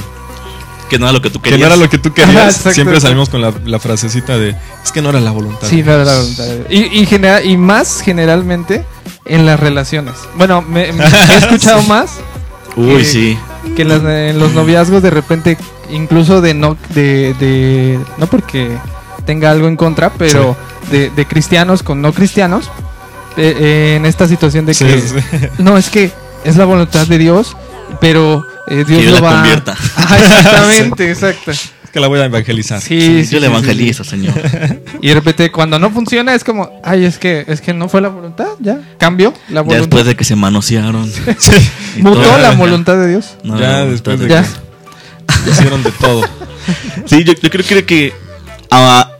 [0.89, 1.67] Que no era lo que tú que querías.
[1.69, 5.02] no era lo que tú querías, siempre salimos con la, la frasecita de es que
[5.02, 5.67] no era la voluntad.
[5.67, 6.38] Sí, de no era la Dios".
[6.38, 6.69] voluntad.
[6.69, 8.86] Y, y, genera- y más generalmente
[9.26, 10.13] en las relaciones.
[10.36, 12.12] Bueno, me, me- he escuchado más
[12.78, 13.38] Uy, Eh, sí.
[13.76, 15.58] que en, las- en los noviazgos de repente,
[15.89, 18.69] incluso de no, de, de- no porque
[19.26, 20.56] tenga algo en contra, pero
[20.91, 22.69] de, de cristianos con no cristianos,
[23.36, 25.15] eh, eh, en esta situación de Sí, que, sí.
[25.58, 26.12] no, es que
[26.45, 27.58] es la voluntad de Dios,
[28.00, 29.72] pero eh, Dios Que yo lo la va convierta.
[29.96, 31.52] Ajá, exactamente, exacto.
[31.52, 32.82] Es que la voy a evangelizar.
[32.82, 34.34] Sí, Sí, sí, yo le sí, sí, evangelizo, señor.
[35.02, 38.02] Y de repente cuando no funciona es como, ay, es que es que no fue
[38.02, 39.78] la voluntad, ya cambió la Ya voluntad.
[39.80, 41.12] después de que se manosearon.
[41.98, 42.38] Mutó todo.
[42.40, 43.38] la voluntad de Dios.
[43.44, 44.44] No, Ya la después de Ya.
[44.44, 46.22] que hicieron de todo.
[47.06, 48.14] Sí, yo, yo creo, creo que
[48.70, 49.12] a-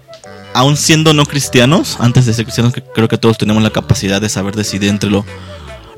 [0.54, 4.28] aún siendo no cristianos, antes de ser cristianos, creo que todos tenemos la capacidad de
[4.28, 5.24] saber decidir entre lo,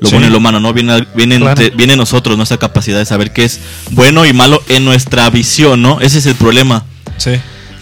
[0.00, 0.14] lo Sí.
[0.14, 0.72] bueno y lo malo, ¿no?
[0.72, 1.50] Viene, viene, Claro.
[1.50, 3.60] entre- viene en nosotros nuestra capacidad de saber qué es
[3.90, 6.00] bueno y malo en nuestra visión, ¿no?
[6.00, 6.84] Ese es el problema.
[7.18, 7.32] Sí.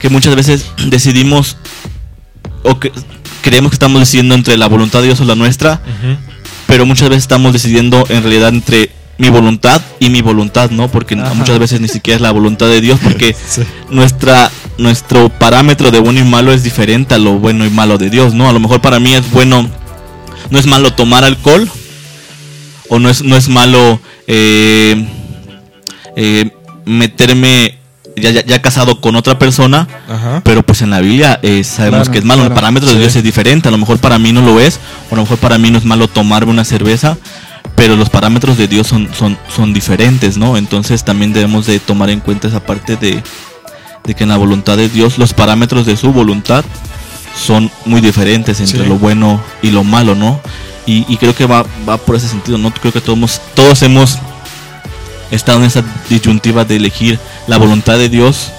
[0.01, 1.57] que muchas veces decidimos
[2.63, 2.93] o que
[3.43, 5.81] creemos que estamos decidiendo entre la voluntad de Dios o la nuestra,
[6.69, 10.87] pero muchas veces estamos decidiendo en realidad entre mi voluntad y mi voluntad, ¿no?
[10.89, 11.35] Porque Ajá.
[11.35, 13.63] muchas veces ni siquiera es la voluntad de Dios, porque Sí.
[13.91, 18.11] nuestra nuestro parámetro de bueno y malo es diferente a lo bueno y malo de
[18.11, 18.49] Dios, ¿no?
[18.49, 19.69] A lo mejor para mí es bueno,
[20.51, 21.69] no es malo tomar alcohol,
[22.89, 25.07] o no es, no es malo eh,
[26.17, 26.51] eh,
[26.85, 27.77] meterme
[28.17, 30.41] ya, ya, ya casado con otra persona, Ajá.
[30.45, 32.41] pero pues en la Biblia eh, sabemos Claro, que es malo.
[32.43, 32.55] claro.
[32.55, 33.01] El parámetro de Sí.
[33.01, 33.69] Dios es diferente.
[33.69, 34.81] A lo mejor para mí no lo es.
[35.11, 37.17] O a lo mejor para mí no es malo tomarme una cerveza.
[37.77, 40.57] Pero los parámetros de Dios son, son, son diferentes, ¿no?
[40.57, 43.23] Entonces también debemos de tomar en cuenta esa parte de,
[44.05, 46.65] de que en la voluntad de Dios los parámetros de su voluntad
[47.37, 48.89] son muy diferentes entre Sí.
[48.89, 50.41] lo bueno y lo malo, ¿no?
[50.89, 52.73] Y, y creo que va, va por ese sentido, ¿no?
[52.73, 54.19] Creo que todos, todos hemos
[55.31, 58.51] estado en esa disyuntiva de elegir la voluntad de Dios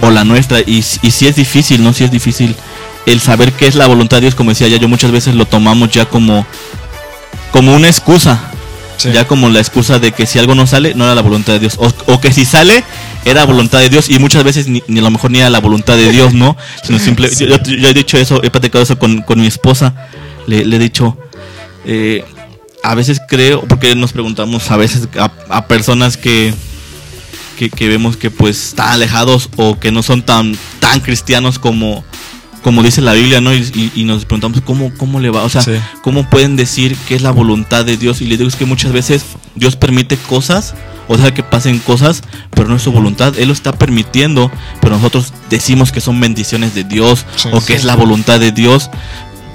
[0.00, 0.60] o la nuestra.
[0.60, 1.92] Y, y si es difícil, ¿no?
[1.92, 2.56] Si es difícil
[3.04, 5.44] el saber qué es la voluntad de Dios, como decía ya, yo muchas veces lo
[5.44, 6.46] tomamos ya como,
[7.52, 8.40] como una excusa.
[8.96, 9.12] Sí.
[9.12, 11.58] Ya como la excusa de que si algo no sale, no era la voluntad de
[11.58, 11.74] Dios.
[11.78, 12.82] O, o que si sale,
[13.26, 14.08] era voluntad de Dios.
[14.08, 16.56] Y muchas veces ni, ni a lo mejor ni era la voluntad de Dios, ¿no?
[16.82, 19.92] Sino simple, yo, yo- yo he dicho eso, he platicado eso con, con mi esposa.
[20.46, 21.18] Le, le he dicho,
[21.86, 22.24] eh,
[22.82, 26.52] a veces creo, porque nos preguntamos a veces a, a personas que,
[27.58, 32.04] que, que vemos que pues están alejados o que no son tan, tan cristianos como,
[32.62, 33.54] como dice la Biblia, ¿no?
[33.54, 35.72] Y, y- y nos preguntamos cómo, cómo le va, o sea, Sí.
[36.02, 38.20] cómo pueden decir que es la voluntad de Dios.
[38.20, 40.74] Y le digo es que muchas veces Dios permite cosas,
[41.08, 43.38] o sea, que pasen cosas, pero no es su voluntad.
[43.38, 47.66] Él lo está permitiendo, pero nosotros decimos que son bendiciones de Dios Sí, o que
[47.66, 47.72] sí.
[47.74, 48.90] es la voluntad de Dios.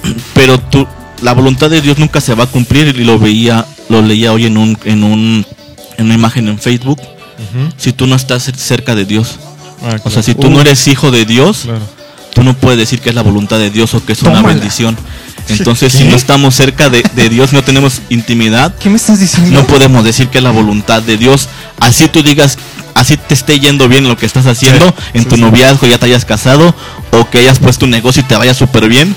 [0.34, 0.88] Pero tú,
[1.22, 4.46] la voluntad de Dios nunca se va a cumplir y lo veía, lo leía hoy
[4.46, 5.46] en un, en un,
[5.98, 7.00] en una imagen en Facebook.
[7.78, 9.40] Si tú no estás cer- cerca de Dios,
[9.84, 11.80] Ah, o sea, si tú no eres hijo de Dios, Claro.
[12.36, 14.96] tú no puedes decir que es la voluntad de Dios o que es una bendición.
[15.50, 19.60] Entonces, si no estamos cerca de, de Dios, no tenemos intimidad, ¿Qué me estás diciendo?
[19.60, 21.50] no podemos decir que es la voluntad de Dios.
[21.80, 22.60] Así tú digas,
[22.94, 25.42] así te esté yendo bien lo que estás haciendo Sí, en sí, tu sí.
[25.42, 26.76] noviazgo, ya te hayas casado
[27.10, 29.16] o que hayas puesto un negocio y te vaya súper bien.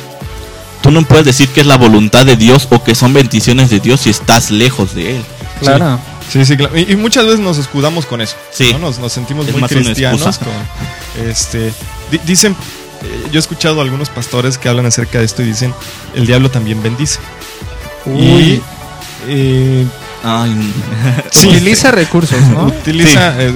[0.84, 3.80] Tú no puedes decir que es la voluntad de Dios o que son bendiciones de
[3.80, 5.24] Dios si estás lejos de Él.
[5.60, 5.98] Claro.
[6.30, 6.76] Sí, sí, claro.
[6.78, 8.36] Y, y muchas veces nos escudamos con eso.
[8.52, 8.70] Sí.
[8.74, 8.80] ¿no?
[8.80, 10.38] Nos, nos sentimos Es muy cristianos.
[10.38, 11.72] Con, este,
[12.10, 12.52] di- dicen,
[13.02, 15.72] eh, yo he escuchado a algunos pastores que hablan acerca de esto y dicen,
[16.14, 17.18] el diablo también bendice.
[18.04, 18.20] Uy.
[18.22, 18.62] Y
[19.28, 19.86] eh,
[20.26, 20.72] Ay,
[21.30, 22.64] sí, Utiliza recursos, ¿no?
[22.80, 23.52] utiliza, eh,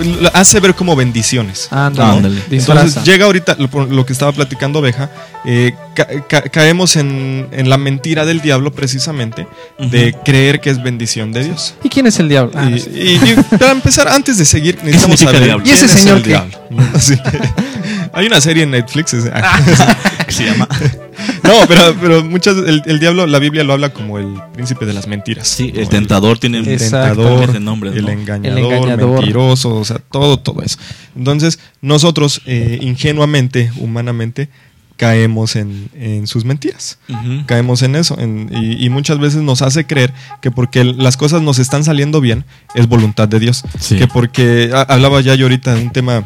[0.00, 1.68] eh, hace ver como bendiciones.
[1.70, 2.16] Ándale.
[2.16, 2.42] Ándale.
[2.48, 2.80] Disfraza.
[2.86, 5.10] Entonces llega ahorita lo, que estaba platicando Oveja,
[5.44, 9.46] eh, ca- ca- caemos en, en la mentira del diablo precisamente
[9.78, 11.74] de creer que es bendición de Dios.
[11.84, 12.52] ¿Y quién es el diablo?
[12.54, 12.90] Ah, y, no sé.
[12.94, 16.28] y- y para empezar, antes de seguir, necesitamos saber ¿Y ese es señor el qué?
[16.30, 16.58] diablo.
[16.98, 17.14] Sí.
[18.12, 19.12] Hay una serie en Netflix.
[19.12, 19.26] es-
[20.26, 20.68] que se llama.
[21.44, 24.92] no, pero, pero muchas el, el diablo, la Biblia lo habla como el príncipe de
[24.92, 25.48] las mentiras.
[25.48, 29.16] Sí, el tentador tiene el tentador, Ese nombre, el, engañador, El engañador.
[29.20, 30.78] mentiroso, o sea, todo, todo eso.
[31.16, 34.48] Entonces, nosotros eh, ingenuamente, humanamente,
[34.96, 36.98] caemos en, en sus mentiras.
[37.44, 41.42] Caemos en eso en- y, y muchas veces nos hace creer que porque las cosas
[41.42, 43.62] nos están saliendo bien es voluntad de Dios.
[43.78, 43.96] Sí.
[43.96, 46.24] Que porque ha- hablaba ya yo ahorita de un tema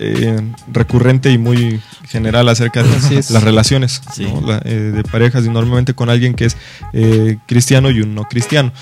[0.00, 0.40] eh,
[0.72, 2.88] recurrente y muy general acerca de
[3.30, 4.24] las relaciones Sí.
[4.24, 4.40] ¿no?
[4.46, 6.56] La- eh, de parejas y normalmente con alguien que es
[6.92, 8.72] eh, cristiano y un no cristiano.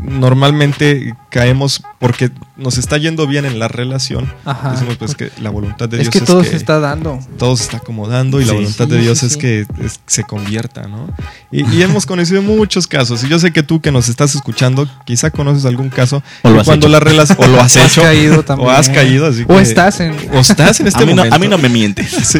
[0.00, 4.32] Normalmente caemos porque nos está yendo bien en la relación.
[4.44, 4.70] Ajá.
[4.72, 7.18] Decimos pues que la voluntad de es Dios que es todo que se está dando.
[7.36, 9.38] todo se está acomodando y la voluntad Sí, de Dios sí, es sí.
[9.40, 11.08] que es- se convierta, ¿no?
[11.50, 13.24] Y, y hemos conocido muchos casos.
[13.24, 16.54] Y yo sé que tú que nos estás escuchando, quizá conoces algún caso O lo
[16.54, 16.92] que has cuando hecho.
[16.92, 18.68] la relación o lo has O has hecho caído también.
[18.68, 20.14] o has caído, así O que- estás en.
[20.32, 21.34] o estás en este a, mí no, momento.
[21.36, 22.10] a mí no me mientes.
[22.24, 22.38] Sí.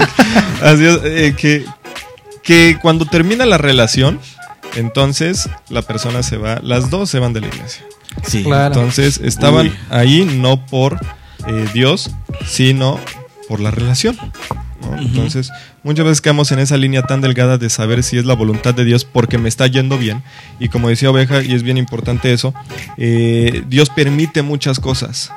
[0.63, 1.65] Así es, eh, que,
[2.43, 4.21] que cuando termina la relación,
[4.77, 7.85] entonces la persona se va, las dos se van de la iglesia.
[8.27, 8.43] Sí.
[8.45, 8.75] Claro.
[8.75, 9.75] Entonces estaban Uy.
[9.91, 11.01] ahí no por
[11.47, 12.11] eh, Dios,
[12.47, 12.99] sino
[13.49, 14.17] por la relación.
[14.99, 15.51] Entonces,
[15.83, 18.85] muchas veces quedamos en esa línea tan delgada de saber si es la voluntad de
[18.85, 20.23] Dios porque me está yendo bien.
[20.61, 22.55] Y como decía Oveja, y es bien importante eso,
[22.97, 25.33] eh, Dios permite muchas cosas.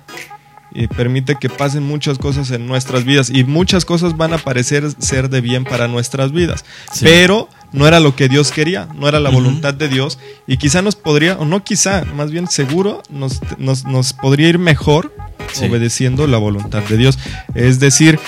[0.79, 3.31] Y permite que pasen muchas cosas en nuestras vidas.
[3.31, 6.63] Y muchas cosas van a parecer ser de bien para nuestras vidas.
[6.93, 7.03] Sí.
[7.03, 10.19] Pero no era lo que Dios quería, no era la voluntad de Dios.
[10.45, 14.59] Y quizá nos podría, o no quizá, más bien seguro, nos, nos, nos podría ir
[14.59, 15.13] mejor
[15.51, 15.65] Sí.
[15.65, 17.17] obedeciendo la voluntad de Dios.
[17.55, 18.19] Es decir,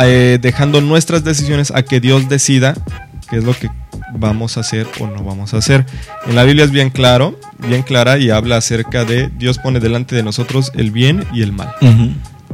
[0.00, 2.74] eh, dejando nuestras decisiones a que Dios decida
[3.30, 3.70] qué es lo que
[4.14, 5.86] vamos a hacer o no vamos a hacer.
[6.26, 10.16] En la Biblia es bien claro, bien clara y habla acerca de Dios pone delante
[10.16, 11.72] de nosotros el bien y el mal.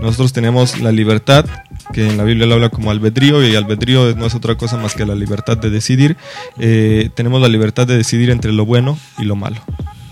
[0.00, 1.46] Nosotros tenemos la libertad,
[1.94, 4.94] que en la Biblia lo habla como albedrío, y albedrío no es otra cosa más
[4.94, 6.16] que la libertad de decidir.
[6.58, 9.56] Eh, tenemos la libertad de decidir entre lo bueno y lo malo.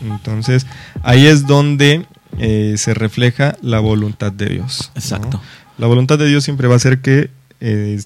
[0.02, 0.66] Entonces,
[1.02, 2.06] ahí es donde
[2.38, 4.90] eh, se refleja la voluntad de Dios.
[4.94, 5.00] ¿no?
[5.00, 5.40] Exacto.
[5.76, 8.00] La voluntad de Dios siempre va a ser que eh,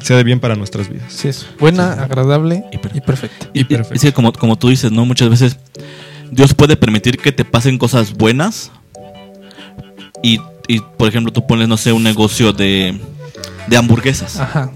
[0.00, 1.04] sea de bien para nuestras vidas.
[1.08, 3.48] Sí, es buena, agradable Y per- y perfecta.
[3.54, 3.94] Y Y- perfecto.
[3.94, 5.04] Es que como, como tú dices, ¿no?
[5.06, 5.56] Muchas veces
[6.30, 8.70] Dios puede permitir que te pasen cosas buenas.
[10.22, 12.98] Y, y, por ejemplo, tú pones, no sé, un negocio de,
[13.66, 14.38] de hamburguesas.
[14.38, 14.70] Ajá.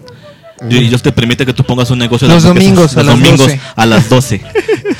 [0.68, 3.06] Y Dios te permite que tú pongas un negocio de Los hamburguesas domingos a los
[3.06, 3.60] las domingos 12.
[3.76, 4.40] a las 12.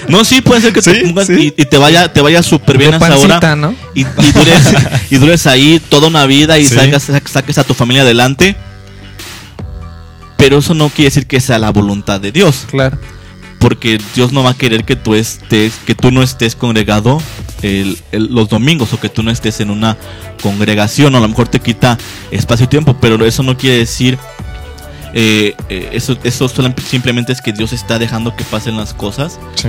[0.09, 1.53] No, sí, puede ser que te Sí, pongas sí.
[1.57, 3.41] y, y te vaya te vaya súper bien De a esa hora.
[3.41, 3.75] pancita, ¿no?
[3.95, 4.75] Y, y dures,
[5.11, 6.77] y dures ahí toda una vida y Sí.
[6.77, 8.57] sacas, saques a tu familia adelante.
[10.39, 12.97] Pero eso no quiere decir que sea la voluntad de Dios Claro.
[13.59, 17.21] porque Dios no va a querer que tú estés, que tú no estés congregado
[17.63, 19.97] el- el- los domingos o que tú no estés en una
[20.41, 21.99] congregación, o a lo mejor te quita
[22.31, 24.17] espacio y tiempo, pero eso no quiere decir
[25.15, 26.49] eh, eh, eso, eso
[26.87, 29.69] simplemente es que Dios está dejando que pasen las cosas, Sí.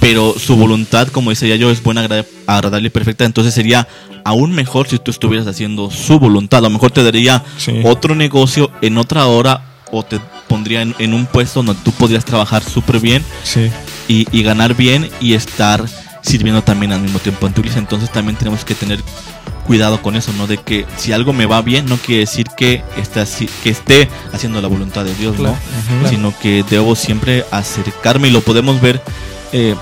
[0.00, 3.86] pero su voluntad, como dice ya yo, es buena, agra- agradable y perfecta, entonces sería
[4.24, 7.82] aún mejor si tú estuvieras haciendo su voluntad, a lo mejor te daría Sí.
[7.84, 12.24] otro negocio en otra hora o te pondría en, en un puesto donde tú podrías
[12.24, 13.70] trabajar súper bien Sí.
[14.08, 15.84] y, y ganar bien y estar
[16.22, 17.78] sirviendo también al mismo tiempo en tu iglesia.
[17.80, 19.00] Entonces también tenemos que tener
[19.66, 20.46] cuidado con eso, ¿no?
[20.46, 24.08] De que si algo me va bien, no quiere decir que, esté así- que esté
[24.32, 25.56] haciendo la voluntad de Dios, Claro,
[26.02, 26.08] ¿no?
[26.08, 29.00] Sino que debo siempre acercarme y lo podemos ver
[29.52, 29.74] eh,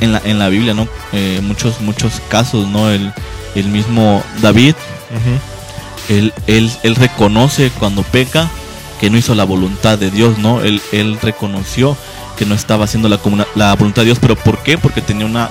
[0.00, 0.86] en, la, en la Biblia, ¿no?
[1.12, 2.90] Eh, muchos, muchos casos, ¿no?
[2.90, 3.12] El,
[3.54, 4.74] el mismo David,
[5.10, 6.14] Ujú.
[6.18, 8.50] él, él, él reconoce cuando peca
[9.00, 10.62] que no hizo la voluntad de Dios, ¿no?
[10.62, 11.96] Él, él reconoció
[12.36, 13.18] que no estaba haciendo la,
[13.54, 14.78] la voluntad de Dios, pero ¿por qué?
[14.78, 15.50] Porque tenía una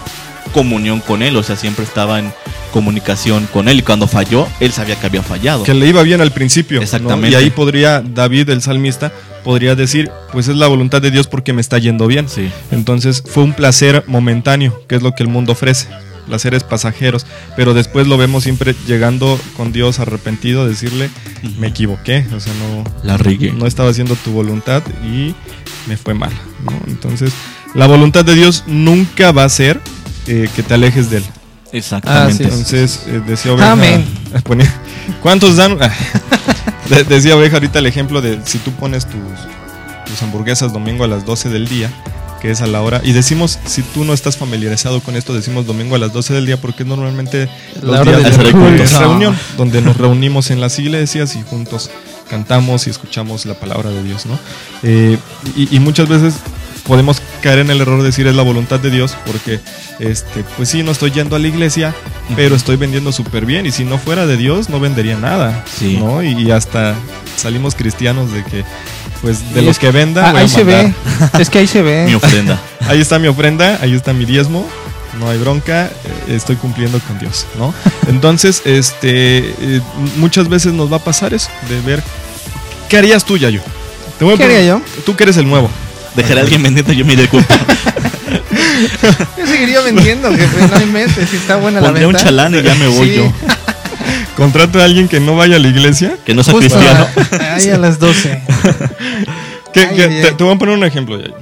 [0.54, 2.32] comunión con Él, o sea, siempre estaba en
[2.72, 5.64] comunicación con Él y cuando falló, Él sabía que había fallado.
[5.64, 6.78] Que le iba bien al principio.
[6.78, 6.84] ¿no?
[6.84, 7.32] Exactamente.
[7.32, 9.12] Y ahí podría David, el salmista,
[9.44, 12.28] podría decir, pues es la voluntad de Dios porque me está yendo bien.
[12.30, 15.88] Sí, Entonces fue un placer momentáneo, que es lo que el mundo ofrece.
[16.26, 17.26] Placeres pasajeros.
[17.56, 21.10] Pero después lo vemos siempre llegando con Dios arrepentido, a decirle,
[21.60, 22.26] me equivoqué.
[22.36, 23.52] O sea, no, la regué.
[23.52, 25.36] no estaba haciendo tu voluntad y
[25.88, 26.32] me fue mal.
[26.64, 26.72] ¿no?
[26.88, 27.32] Entonces,
[27.74, 29.80] la voluntad de Dios nunca va a ser
[30.28, 31.24] eh, que te alejes de él.
[31.72, 32.34] Exactamente.
[32.34, 32.44] Ah, sí.
[32.44, 33.72] Entonces, eh, decía Oveja.
[33.74, 34.06] Amén.
[34.44, 34.74] ponía-
[35.22, 35.78] ¿Cuántos dan?
[36.90, 39.20] De- decía Oveja ahorita el ejemplo de si tú pones tus,
[40.06, 41.92] tus hamburguesas domingo a las 12 del día,
[42.42, 43.02] que es a la hora.
[43.04, 46.46] Y decimos, si tú no estás familiarizado con esto, decimos domingo a las 12 del
[46.46, 47.50] día, porque es normalmente
[47.82, 48.84] La los hora días de culto.
[48.84, 51.90] es reunión, donde nos reunimos en las iglesias y juntos
[52.30, 54.38] cantamos y escuchamos la palabra de Dios, ¿no?
[54.84, 55.18] Eh,
[55.56, 56.36] y, y muchas veces
[56.88, 59.60] podemos caer en el error de decir es la voluntad de Dios, porque,
[60.00, 61.96] este, pues sí, no estoy yendo a la iglesia,
[62.36, 65.98] pero estoy vendiendo súper bien, y si no fuera de Dios, no vendería nada, Sí.
[65.98, 66.24] ¿no?
[66.24, 66.96] Y, y hasta
[67.38, 68.64] salimos cristianos de que,
[69.26, 70.94] pues, de Y los que venda, Ah, voy a ahí se ve.
[71.40, 72.16] Es que ahí se Mi ve.
[72.16, 72.60] ofrenda.
[72.88, 74.64] Ahí está mi ofrenda, ahí está mi diezmo,
[75.20, 77.74] no hay bronca, eh, estoy cumpliendo con Dios, ¿no?
[78.08, 79.82] Entonces, este, eh,
[80.18, 82.04] muchas veces nos va a pasar eso, de ver,
[82.88, 83.62] ¿qué harías tú, Yayo?
[84.20, 85.68] Te voy a ¿Qué haría preguntar- Tú que eres el nuevo.
[86.16, 87.56] Dejaré a alguien vendiendo, yo me iré culpa.
[89.38, 90.68] Yo seguiría vendiendo, jefe.
[90.68, 91.30] No inventes.
[91.30, 92.26] Si está buena la Pondré un venta.
[92.26, 93.16] chalán y ya me voy Sí.
[93.16, 93.34] yo.
[94.36, 96.18] Contrato a alguien que no vaya a la iglesia.
[96.26, 97.08] Que no sea Justo cristiano.
[97.40, 98.42] a- ahí a las 12.
[99.74, 100.34] ¿Qué- Ay, qué- ay, te, ay.
[100.38, 101.36] te voy a poner un ejemplo, Yayo.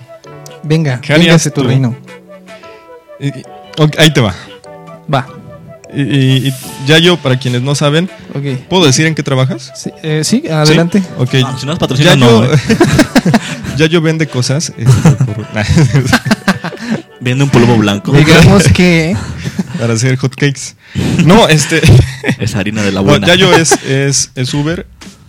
[0.63, 1.67] Venga, ¿Qué harías véngase tu tú?
[1.67, 1.95] reino.
[3.19, 3.43] Y- y-
[3.77, 4.33] ok, ahí te va.
[5.13, 5.27] Va.
[5.93, 6.53] Y, y- y
[6.87, 8.43] Yayo, para quienes no saben, Ok.
[8.69, 9.71] ¿puedo decir en qué trabajas?
[9.75, 10.99] Sí, eh, sí, adelante.
[10.99, 11.05] ¿Sí?
[11.17, 11.29] Ok.
[11.45, 12.45] Ah, si no es patrocinio, Yayo, no.
[12.53, 12.57] ¿eh?
[13.77, 14.71] Yayo vende cosas.
[14.75, 15.47] este, por-
[17.19, 18.11] Vende un polvo blanco.
[18.11, 19.15] Digamos que.
[19.79, 20.75] para hacer hot cakes.
[21.25, 21.81] No, este.
[22.39, 23.27] Es harina de la buena.
[23.27, 24.85] Yayo es, es, es Uber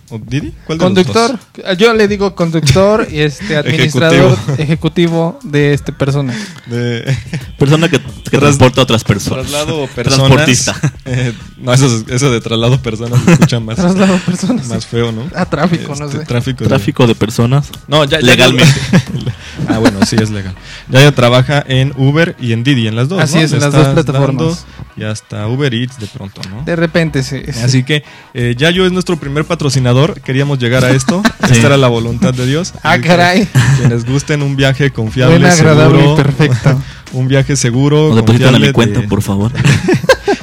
[0.09, 0.53] o Didi.
[0.65, 1.77] ¿Cuál de los Conductor, dos?
[1.77, 6.33] yo le digo conductor y este administrador ejecutivo, de este persona.
[6.67, 7.15] De
[7.57, 7.99] Persona que,
[8.35, 9.47] que Tras- transporta a otras personas.
[9.47, 10.17] traslado personas.
[10.27, 10.75] Transportista.
[11.07, 14.67] Eh, no, eso, es- eso de traslado personas se escucha más, Traslado personas.
[14.67, 15.21] más feo, ¿no?
[15.35, 16.25] Ah, tráfico, no Este, sé.
[16.25, 16.63] Tráfico.
[16.63, 17.69] de- Tráfico de personas.
[17.87, 18.73] No, ya, ya- Legalmente.
[19.67, 20.55] ah, bueno, sí es legal.
[20.89, 23.21] Ya ya trabaja en Uber y en Didi, en las dos.
[23.21, 23.41] Así ¿no?
[23.41, 24.65] es, en las dos plataformas.
[24.97, 26.63] Y hasta Uber Eats de pronto, ¿no?
[26.63, 27.41] De repente sí.
[27.53, 27.59] sí.
[27.63, 30.21] Así que eh, Yayo es nuestro primer patrocinador.
[30.21, 31.21] Queríamos llegar a esto.
[31.45, 31.53] Sí.
[31.53, 32.73] Esta era la voluntad de Dios.
[32.81, 33.47] Ah, caray.
[33.77, 36.81] Quienes gusten un viaje confiable, Buen, agradable seguro, y perfecto.
[37.15, 39.51] Un viaje seguro, Nos depositan a mi cuenta, de- por favor.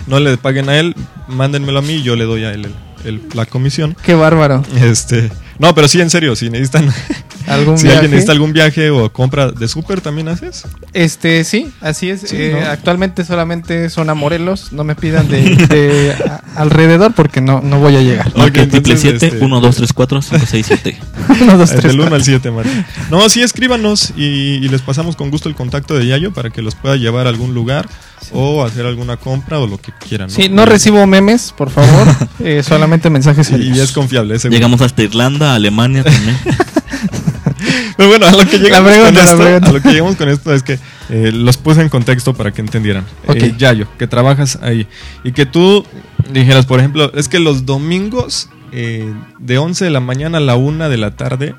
[0.06, 0.94] no le paguen a él,
[1.28, 2.74] mándenmelo a mí, yo le doy a él el-
[3.08, 3.96] el- la comisión.
[4.02, 4.62] Qué bárbaro.
[4.76, 6.88] Este, no, pero sí en serio, si necesitan
[7.46, 7.98] algún si viaje.
[7.98, 10.64] alguien necesita algún viaje o compra de súper, ¿también haces?
[10.92, 12.20] Este, sí, así es.
[12.22, 12.66] Sí, Eh, ¿no?
[12.68, 14.72] Actualmente solamente son a Morelos.
[14.72, 18.28] No me pidan de, de a- alrededor porque no, no voy a llegar.
[18.28, 20.98] Ok, Marca triple entonces, 7, este- 1, 2, 3, 4, 5, 6, 7.
[21.40, 22.16] Uno, dos, Es tres, del 1 cuatro.
[22.16, 22.84] al 7, Martín.
[23.10, 24.24] No, sí, escríbanos y,
[24.56, 27.30] y les pasamos con gusto el contacto de Yayo para que los pueda llevar a
[27.30, 27.88] algún lugar
[28.32, 30.30] o hacer alguna compra o lo que quieran.
[30.30, 32.08] Sí, no recibo memes, por favor.
[32.44, 33.78] Eh, solamente mensajes Y serios.
[33.78, 34.44] es confiable, es.
[34.46, 36.36] Llegamos hasta Irlanda, Alemania también.
[37.96, 39.68] Pero bueno, a lo que llegamos, pregunta, con, la esto, pregunta.
[39.68, 40.78] a lo que llegamos con esto es que
[41.10, 43.04] eh, los puse en contexto para que entendieran.
[43.26, 43.36] Ok.
[43.36, 44.86] Eh, Yayo, que trabajas ahí
[45.24, 45.86] y que tú
[46.32, 50.56] dijeras, por ejemplo, es que los domingos eh, de 11 de la mañana a la
[50.56, 51.54] 1 de la tarde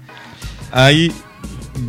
[0.72, 1.12] hay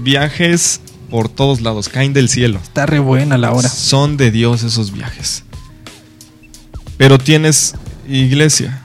[0.03, 2.61] viajes por todos lados, caen del cielo.
[2.62, 3.69] Está re buena la hora.
[3.69, 5.45] Son de Dios esos viajes.
[6.97, 7.75] Pero tienes
[8.09, 8.84] iglesia.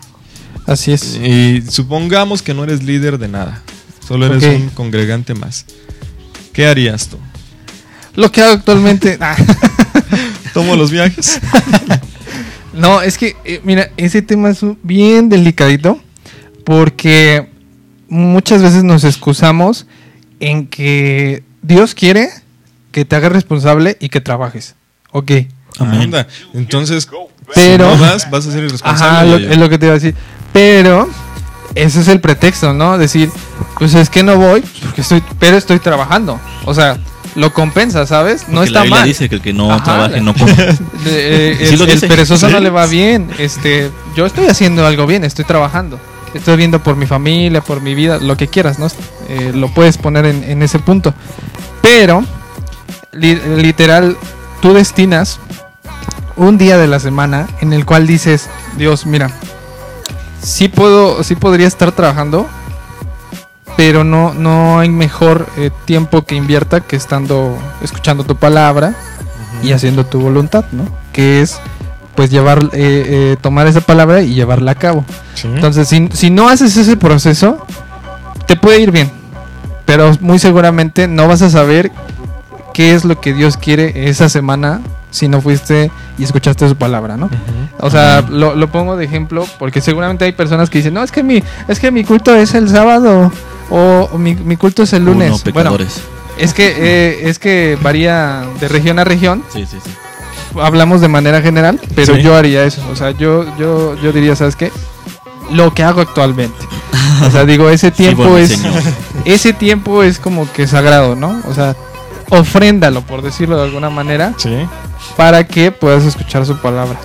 [0.70, 1.16] Así es.
[1.16, 3.64] Y supongamos que no eres líder de nada.
[4.08, 5.66] Solo eres un congregante más.
[6.54, 7.18] ¿Qué harías tú?
[8.16, 9.18] Lo que hago actualmente.
[9.22, 9.36] Ah.
[10.54, 11.40] ¿Tomo los viajes?
[12.74, 16.00] No, es que, eh, mira, ese tema es bien delicadito
[16.64, 17.50] porque
[18.08, 19.88] muchas veces nos excusamos
[20.40, 22.30] en que Dios quiere
[22.92, 24.76] que te hagas responsable y que trabajes.
[25.12, 25.32] Ok.
[25.80, 26.02] Amén.
[26.04, 26.28] Anda.
[26.54, 27.10] Entonces,
[27.56, 29.08] Pero- si no vas, vas a ser irresponsable.
[29.10, 30.16] Ajá, lo- es lo que te iba a decir.
[30.54, 31.08] Pero
[31.76, 32.98] ese es el pretexto, ¿no?
[32.98, 33.30] Decir,
[33.78, 36.40] pues es que no voy, pues, porque estoy, pero estoy trabajando.
[36.66, 36.98] O sea,
[37.36, 38.48] lo compensa, ¿sabes?
[38.48, 39.08] No Porque está la Biblia mal.
[39.08, 39.84] dice que el que no Ajá.
[39.84, 40.54] trabaje no come.
[40.54, 43.30] De- eh, Sí el, el perezoso no le va bien.
[43.38, 46.00] Este, yo estoy haciendo algo bien, estoy trabajando.
[46.34, 48.88] Estoy viendo por mi familia, por mi vida, lo que quieras, ¿no?
[49.30, 51.14] Eh, lo puedes poner en, en ese punto.
[51.82, 52.24] Pero,
[53.14, 54.16] li- literal,
[54.62, 55.40] tú destinas
[56.36, 59.32] un día de la semana en el cual dices, Dios, mira,
[60.42, 62.48] sí puedo, sí podría estar trabajando,
[63.78, 68.96] pero no, no hay mejor eh, tiempo que invierta que estando escuchando tu palabra
[69.64, 70.86] y haciendo tu voluntad, ¿no?
[71.14, 71.60] Que es
[72.16, 75.06] pues llevar, eh, eh, tomar esa palabra y llevarla a cabo.
[75.36, 75.48] Sí.
[75.48, 77.66] Entonces, si, si no haces ese proceso,
[78.46, 79.10] te puede ir bien,
[79.86, 81.92] pero muy seguramente no vas a saber
[82.80, 84.80] qué es lo que Dios quiere esa semana
[85.12, 87.30] si no fuiste y escuchaste su palabra, ¿no?
[87.82, 91.12] O sea, lo, lo pongo de ejemplo porque seguramente hay personas que dicen, no, es
[91.12, 93.34] que mi, es que mi culto es el sábado
[93.70, 95.42] o, o mi, mi culto es el lunes.
[95.44, 95.78] Uno, bueno,
[96.38, 99.44] es que, eh, es que varía de región a región.
[99.52, 99.92] Sí, sí, sí.
[100.58, 102.22] Hablamos de manera general, pero Sí.
[102.22, 102.82] yo haría eso.
[102.90, 104.72] O sea, yo, yo, yo diría, ¿sabes qué?
[105.52, 106.56] Lo que hago actualmente.
[107.28, 108.58] O sea, digo, ese tiempo es,
[109.26, 111.42] ese tiempo es como que sagrado, ¿no?
[111.46, 111.76] O sea,
[112.30, 114.56] ofréndalo, por decirlo de alguna manera, Sí.
[115.18, 117.00] para que puedas escuchar su palabra.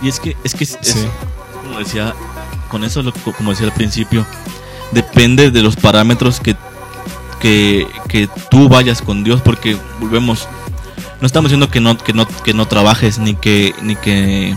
[0.00, 1.06] Y es que, es que, es- Sí.
[1.62, 2.14] como decía,
[2.68, 4.24] con eso, lo- como decía al principio,
[4.92, 6.56] depende de los parámetros que,
[7.40, 10.48] que, que tú vayas con Dios, porque volvemos,
[11.20, 14.56] no estamos diciendo que no, que no, que no trabajes, ni que, ni que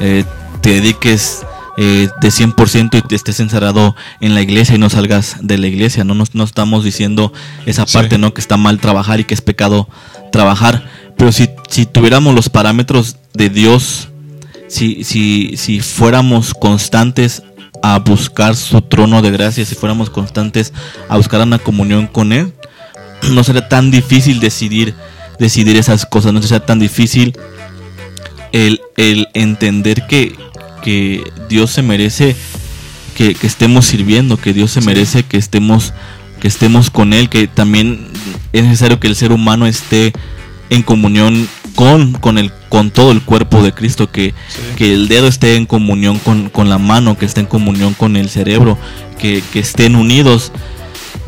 [0.00, 0.24] eh,
[0.60, 1.44] te dediques
[1.76, 5.66] eh, de 100% y te estés encerrado en la iglesia y no salgas de la
[5.66, 7.32] iglesia, no, Nos- no estamos diciendo
[7.66, 7.92] esa Sí.
[7.94, 8.32] parte, ¿no?
[8.32, 9.88] Que está mal trabajar y que es pecado
[10.32, 14.08] trabajar, pero si, si tuviéramos los parámetros de Dios,
[14.68, 17.42] si, si, si fuéramos constantes
[17.82, 20.72] a buscar su trono de gracia, si fuéramos constantes
[21.08, 22.52] a buscar una comunión con Él,
[23.30, 24.94] no sería tan difícil decidir,
[25.38, 27.36] decidir esas cosas, no sería tan difícil
[28.52, 30.34] el, el entender que,
[30.86, 32.36] que Dios se merece
[33.16, 35.92] que, que estemos sirviendo, que Dios se merece que estemos,
[36.40, 38.06] que estemos con Él, que también
[38.52, 40.12] es necesario que el ser humano esté
[40.70, 44.60] en comunión con, con, el, con todo el cuerpo de Cristo, que, Sí.
[44.76, 48.14] que el dedo esté en comunión con, con la mano, que esté en comunión con
[48.16, 48.78] el cerebro,
[49.18, 50.52] que, que estén unidos.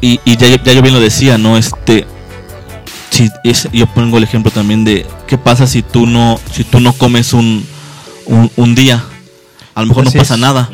[0.00, 1.56] Y, y ya, ya yo bien lo decía, ¿no?
[1.58, 2.06] Este,
[3.10, 6.78] si es- yo pongo el ejemplo también de qué pasa si tú no, si tú
[6.78, 7.66] no comes un,
[8.26, 9.02] un, un día,
[9.78, 10.40] a lo mejor Así no pasa es.
[10.40, 10.68] nada.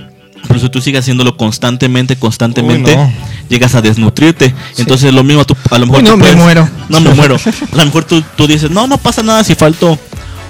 [0.47, 3.13] Pero si tú sigues haciéndolo constantemente, constantemente, Uy, no.
[3.49, 4.55] llegas a desnutrirte.
[4.77, 6.69] Entonces lo mismo tú, a lo mejor Uy, tú no, me muero.
[6.89, 7.37] no me muero.
[7.73, 9.99] A lo mejor tú, tú dices, no, no pasa nada si falto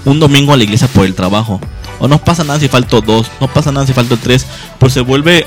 [0.04, 1.60] un domingo a la iglesia por el trabajo.
[2.00, 3.30] O no pasa nada si falto dos.
[3.40, 4.46] No pasa nada si falto tres.
[4.78, 5.46] Pues se vuelve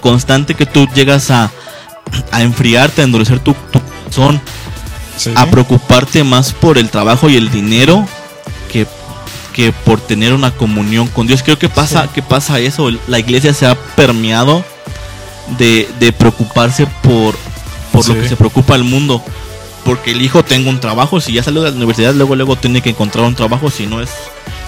[0.00, 1.50] constante que tú llegas a,
[2.30, 4.40] a enfriarte, a endurecer tu, tu corazón,
[5.16, 5.32] Sí.
[5.34, 8.06] a preocuparte más por el trabajo y el dinero
[8.72, 8.86] que,
[9.58, 11.42] que por tener una comunión con Dios.
[11.42, 12.90] Creo que pasa, que pasa eso.
[13.08, 14.64] La iglesia se ha permeado
[15.58, 17.34] de, de preocuparse por,
[17.90, 18.20] por lo Sí.
[18.20, 19.20] que se preocupa el mundo.
[19.84, 22.80] Porque el hijo tenga un trabajo, si ya salió de la universidad, luego luego tiene
[22.82, 24.10] que encontrar un trabajo, si no es,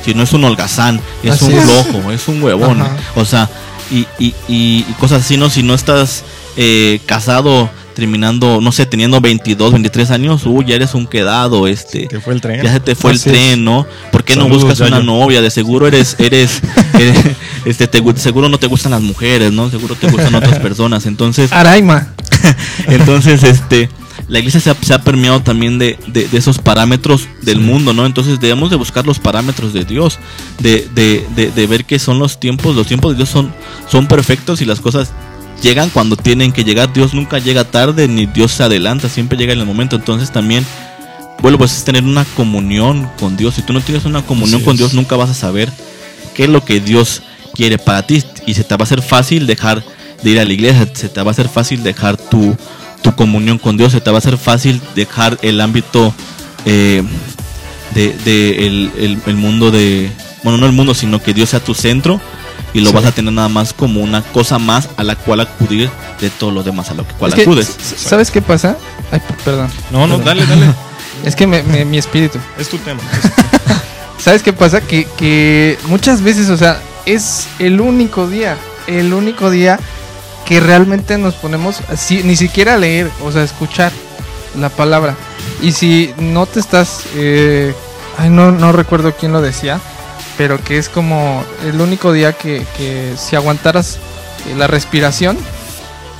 [0.04, 1.64] si no es un holgazán, es Así un es.
[1.64, 2.82] flojo, es un huevón.
[2.82, 2.96] Ajá.
[3.14, 3.48] O sea,
[3.92, 5.50] y, y, y, y cosas así, ¿no?
[5.50, 6.24] Si no estás
[6.56, 12.06] eh, casado, terminando, no sé, teniendo 22, 23 años, uy, ya eres un quedado, este.
[12.06, 12.62] Te fue el tren.
[12.62, 13.86] Ya se te fue Así el tren, ¿no?
[14.12, 15.40] ¿Por qué no buscas una novia?
[15.42, 16.60] De seguro eres, eres,
[16.94, 17.16] eres,
[17.64, 19.68] este, te gu- seguro no te gustan las mujeres, ¿no?
[19.70, 21.06] Seguro te gustan otras personas.
[21.06, 22.08] Entonces, Araima.
[22.86, 23.88] entonces, este,
[24.28, 27.92] la iglesia se ha, se ha permeado también de, de- de esos parámetros del mundo,
[27.92, 28.06] ¿no?
[28.06, 30.18] Entonces debemos de buscar los parámetros de Dios,
[30.60, 33.52] de, de, de, de ver que son los tiempos, los tiempos de Dios son,
[33.90, 35.10] son perfectos y las cosas
[35.62, 36.92] llegan cuando tienen que llegar.
[36.92, 39.96] Dios nunca llega tarde ni Dios se adelanta, siempre llega en el momento.
[39.96, 40.64] Entonces también,
[41.42, 43.54] bueno, pues es tener una comunión con Dios.
[43.54, 44.78] Si tú no tienes una comunión Así con es.
[44.78, 45.70] Dios, nunca vas a saber
[46.34, 47.22] qué es lo que Dios
[47.54, 49.82] quiere para ti y se te va a hacer fácil dejar
[50.22, 52.56] de ir a la iglesia, se te va a hacer fácil dejar tu,
[53.02, 56.14] tu comunión con Dios, se te va a hacer fácil dejar el ámbito
[56.66, 57.02] eh,
[57.94, 60.10] de, de el, el- el mundo de,
[60.44, 62.20] bueno, no el mundo, sino que Dios sea tu centro
[62.72, 62.96] y lo Sí.
[62.96, 65.90] vas a tener nada más como una cosa más a la cual acudir
[66.20, 67.74] de todo lo demás a lo que cual Es que, acudes.
[67.96, 68.76] ¿Sabes qué pasa?
[69.10, 69.68] Ay, perdón.
[69.90, 70.24] No, no, Perdón.
[70.24, 70.74] dale, dale.
[71.24, 72.38] Es que me- me- mi espíritu.
[72.58, 73.00] Es tu tema.
[74.18, 74.80] ¿Sabes qué pasa?
[74.80, 78.56] Que, que muchas veces, o sea, es el único día,
[78.86, 79.78] el único día
[80.46, 83.92] que realmente nos ponemos así, ni siquiera a leer, o sea, a escuchar
[84.58, 85.14] la palabra.
[85.62, 87.74] Y si no te estás, eh,
[88.18, 89.80] ay, no, no recuerdo quién lo decía,
[90.38, 93.98] pero que es como el único día que, que si aguantaras
[94.48, 95.36] eh, la respiración,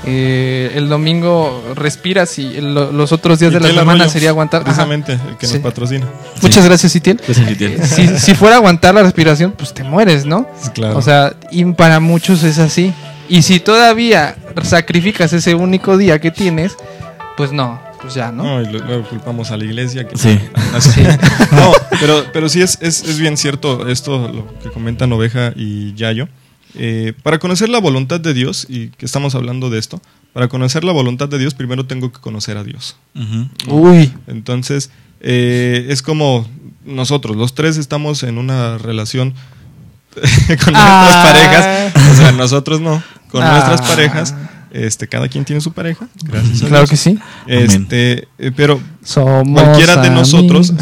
[0.07, 4.31] eh, el domingo respiras y el- lo- los otros días de la semana Arroyo, sería
[4.31, 4.63] aguantar.
[4.63, 4.67] Ajá.
[4.67, 5.55] Precisamente, el que Sí.
[5.55, 6.07] nos patrocina.
[6.41, 7.21] Muchas gracias, Itiel.
[7.25, 7.87] Pues tiene.
[7.87, 10.47] si, si fuera aguantar la respiración, pues te mueres, ¿no?
[10.75, 10.97] Claro.
[10.97, 12.95] O sea, y para muchos es así.
[13.29, 16.77] Y si todavía sacrificas ese único día que tienes,
[17.37, 18.43] pues no, pues ya, ¿no?
[18.43, 20.07] No, y luego culpamos a la iglesia.
[20.09, 20.39] Que Sí.
[20.75, 21.03] Así.
[21.53, 25.93] No, pero, pero sí es, es, es bien cierto esto, lo que comentan Oveja y
[25.95, 26.29] Yayo.
[26.75, 30.01] Eh, para conocer la voluntad de Dios, y que estamos hablando de esto,
[30.33, 32.97] para conocer la voluntad de Dios, primero tengo que conocer a Dios.
[33.67, 34.91] Uy, Entonces,
[35.21, 36.49] eh, es como
[36.85, 39.35] nosotros, los tres estamos en una relación
[40.65, 41.03] con Ah.
[41.03, 43.51] nuestras parejas, o sea, nosotros no, con Ah.
[43.53, 44.35] nuestras parejas,
[44.73, 46.91] este, cada quien tiene su pareja, gracias a claro Dios.
[46.91, 47.19] que sí.
[47.47, 50.73] Este, eh, pero Somos cualquiera de nosotros,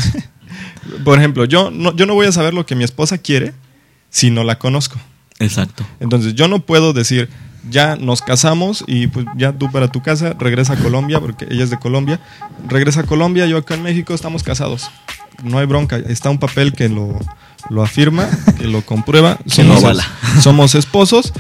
[1.05, 3.53] por ejemplo, yo no, yo no voy a saber lo que mi esposa quiere
[4.11, 4.99] si no la conozco.
[5.39, 5.87] Exacto.
[6.01, 7.29] Entonces, yo no puedo decir,
[7.71, 11.65] ya nos casamos y pues ya tú para tu casa, regresa a Colombia, porque ella
[11.65, 12.21] es de Colombia,
[12.67, 14.91] regresa a Colombia, yo acá en México estamos casados.
[15.43, 17.19] No hay bronca, está un papel que lo,
[17.71, 18.29] lo afirma,
[18.59, 19.39] que lo comprueba.
[19.55, 20.05] Que lo avala.
[20.41, 21.33] somos esposos,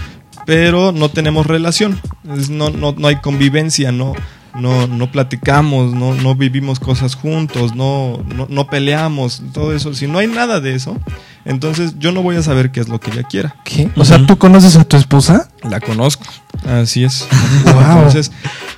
[0.49, 2.01] pero no tenemos relación.
[2.25, 4.15] No, no, no hay convivencia, no,
[4.55, 9.93] no, no platicamos, no, no vivimos cosas juntos, no, no, no peleamos, todo eso.
[9.93, 10.97] Si no hay nada de eso,
[11.45, 13.57] entonces yo no voy a saber qué es lo que ella quiera.
[13.63, 13.91] ¿Qué?
[13.95, 15.51] O sea, ¿tú conoces a tu esposa?
[15.69, 16.25] La conozco.
[16.67, 17.29] Así es.
[17.65, 17.97] Wow.
[17.99, 18.33] Entonces,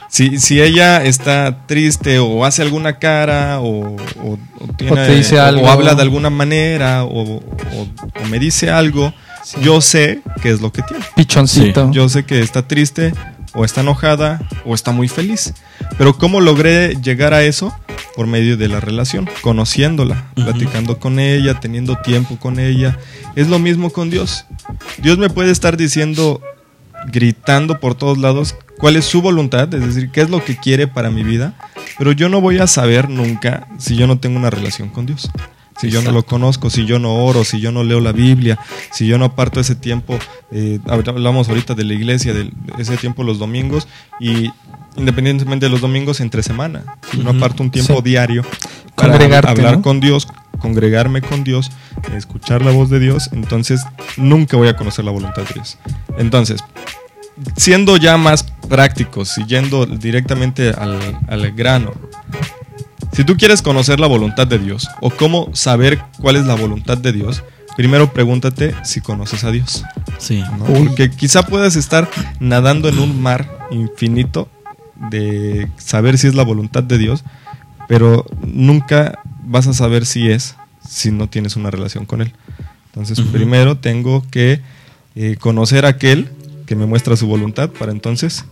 [0.08, 3.94] si, si ella está triste o hace alguna cara o,
[4.24, 5.62] o- o tiene- O te dice algo.
[5.62, 7.40] o habla de alguna manera o, o-
[8.20, 9.14] o me dice algo,
[9.44, 9.56] Sí.
[9.62, 11.04] yo sé qué es lo que tiene.
[11.16, 11.90] Pichoncito.
[11.92, 13.12] Yo sé que está triste
[13.52, 15.54] o está enojada o está muy feliz.
[15.98, 17.74] Pero ¿cómo logré llegar a eso?
[18.14, 20.44] Por medio de la relación, conociéndola, Ujú.
[20.46, 22.98] platicando con ella, teniendo tiempo con ella.
[23.36, 24.44] Es lo mismo con Dios.
[24.98, 26.40] Dios me puede estar diciendo,
[27.10, 30.86] gritando por todos lados, cuál es su voluntad, es decir, qué es lo que quiere
[30.86, 31.54] para mi vida,
[31.98, 35.30] pero yo no voy a saber nunca si yo no tengo una relación con Dios.
[35.80, 38.58] Si yo no lo conozco, si yo no oro, si yo no leo la Biblia,
[38.92, 40.18] si yo no aparto ese tiempo,
[40.50, 43.88] eh, hablamos ahorita de la iglesia, de ese tiempo los domingos,
[44.20, 44.50] y
[44.96, 48.02] independientemente de los domingos, entre semana, si yo no aparto un tiempo Sí.
[48.02, 48.44] diario
[48.94, 49.14] para
[49.48, 49.82] hablar ¿no?
[49.82, 50.28] con Dios,
[50.58, 51.70] congregarme con Dios,
[52.14, 53.80] escuchar la voz de Dios, entonces
[54.16, 55.78] nunca voy a conocer la voluntad de Dios.
[56.18, 56.62] Entonces,
[57.56, 61.92] siendo ya más prácticos y yendo directamente al, al grano,
[63.12, 66.98] si tú quieres conocer la voluntad de Dios o cómo saber cuál es la voluntad
[66.98, 67.42] de Dios,
[67.76, 69.84] primero pregúntate si conoces a Dios.
[70.18, 70.42] Sí.
[70.58, 70.64] ¿no?
[70.64, 72.08] Porque quizá puedas estar
[72.38, 74.48] nadando en un mar infinito
[75.10, 77.24] de saber si es la voluntad de Dios,
[77.88, 80.56] pero nunca vas a saber si es
[80.86, 82.32] si no tienes una relación con Él.
[82.86, 84.60] Entonces, primero tengo que
[85.14, 86.28] eh, conocer a aquel
[86.66, 88.44] que me muestra su voluntad para entonces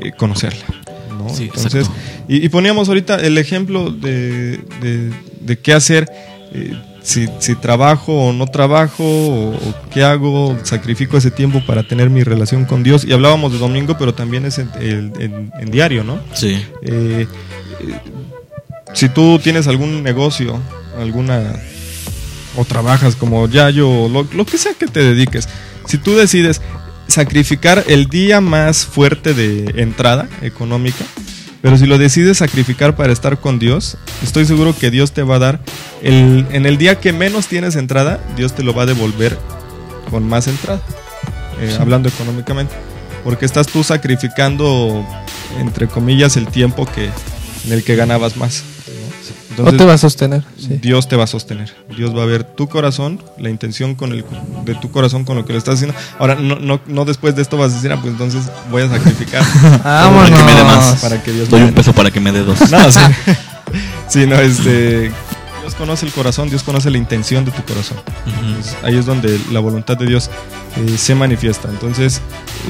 [0.00, 0.64] eh, conocerla.
[1.16, 1.28] ¿No?
[1.34, 1.90] Sí, entonces,
[2.28, 6.08] y, y poníamos ahorita el ejemplo de, de- de qué hacer,
[6.52, 11.86] eh, si, si trabajo o no trabajo, o, o qué hago, sacrifico ese tiempo para
[11.86, 13.04] tener mi relación con Dios.
[13.04, 16.18] Y hablábamos de domingo, pero también es en, en- en- en diario, ¿no?
[16.34, 16.60] Sí.
[16.82, 17.26] Eh,
[18.92, 20.60] si tú tienes algún negocio,
[20.98, 21.42] alguna
[22.56, 25.48] o trabajas como Yayo, o lo, lo que sea que te dediques,
[25.86, 26.60] si tú decides
[27.08, 31.04] sacrificar el día más fuerte de entrada económica,
[31.62, 35.36] Pero si lo decides sacrificar para estar con Dios, estoy seguro que Dios te va
[35.36, 35.60] a dar,
[36.02, 39.36] el, en el día que menos tienes entrada, Dios te lo va a devolver
[40.10, 40.80] con más entrada,
[41.60, 42.74] eh, hablando económicamente.
[43.24, 45.04] Porque estás tú sacrificando,
[45.58, 47.10] entre comillas, el tiempo que,
[47.64, 48.62] en el que ganabas más.
[49.58, 49.70] ¿No?
[49.70, 50.42] no te va a sostener.
[50.58, 50.78] sí.
[50.80, 51.72] Dios te va a sostener.
[51.96, 54.24] Dios va a ver tu corazón, la intención con el,
[54.64, 55.96] de tu corazón con lo que le estás haciendo.
[56.18, 58.88] Ahora, no, no, no después de esto vas a decir, ah, pues entonces voy a
[58.88, 59.44] sacrificar.
[59.84, 60.30] Vámonos.
[60.30, 61.00] Para que me dé más.
[61.00, 62.58] para que Dios Doy me un peso para que me dé dos.
[62.70, 63.00] No, sí.
[64.08, 65.12] Sí, no, este.
[65.66, 67.98] Dios conoce el corazón, Dios conoce la intención de tu corazón.
[68.24, 70.30] Entonces, ahí es donde la voluntad de Dios
[70.76, 71.68] eh, se manifiesta.
[71.68, 72.20] Entonces,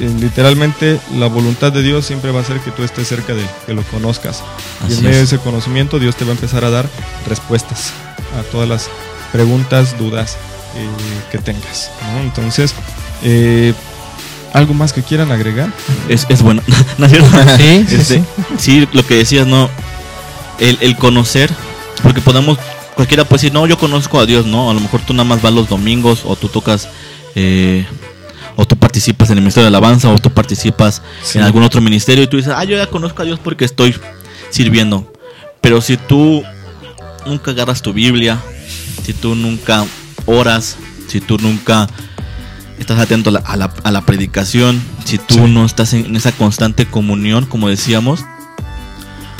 [0.01, 3.41] eh, literalmente, la voluntad de Dios siempre va a ser que tú estés cerca de
[3.41, 4.41] él, que lo conozcas.
[4.89, 5.31] y en medio de es.
[5.31, 6.89] ese conocimiento, Dios te va a empezar a dar
[7.27, 7.91] respuestas
[8.39, 8.89] a todas las
[9.31, 10.35] preguntas, dudas
[10.75, 10.89] eh,
[11.31, 11.91] que tengas.
[12.15, 12.21] ¿no?
[12.21, 12.73] Entonces,
[14.53, 15.71] ¿algo más que quieran agregar?
[16.09, 16.63] Es, es bueno.
[16.97, 17.29] ¿No es cierto?
[17.57, 18.23] Sí, sí, Este, sí.
[18.57, 19.69] sí, lo que decías, ¿no?
[20.57, 21.53] El, el conocer,
[22.01, 22.57] porque podemos,
[22.97, 24.69] cualquiera puede decir, no, yo conozco a Dios, ¿no?
[24.69, 26.89] A lo mejor tú nada más vas los domingos o tú tocas,
[27.35, 27.85] eh,
[28.57, 31.37] o tú participas en el Ministerio de Alabanza o tú participas Sí.
[31.37, 33.95] en algún otro ministerio y tú dices, ah, yo ya conozco a Dios porque estoy
[34.49, 35.13] sirviendo.
[35.61, 36.43] Pero si tú
[37.25, 38.39] nunca agarras tu Biblia,
[39.05, 39.85] si tú nunca
[40.25, 40.75] oras,
[41.07, 41.87] si tú nunca
[42.79, 45.39] estás atento a la, a la- a la predicación, si tú Sí.
[45.41, 48.21] no estás en esa constante comunión, como decíamos,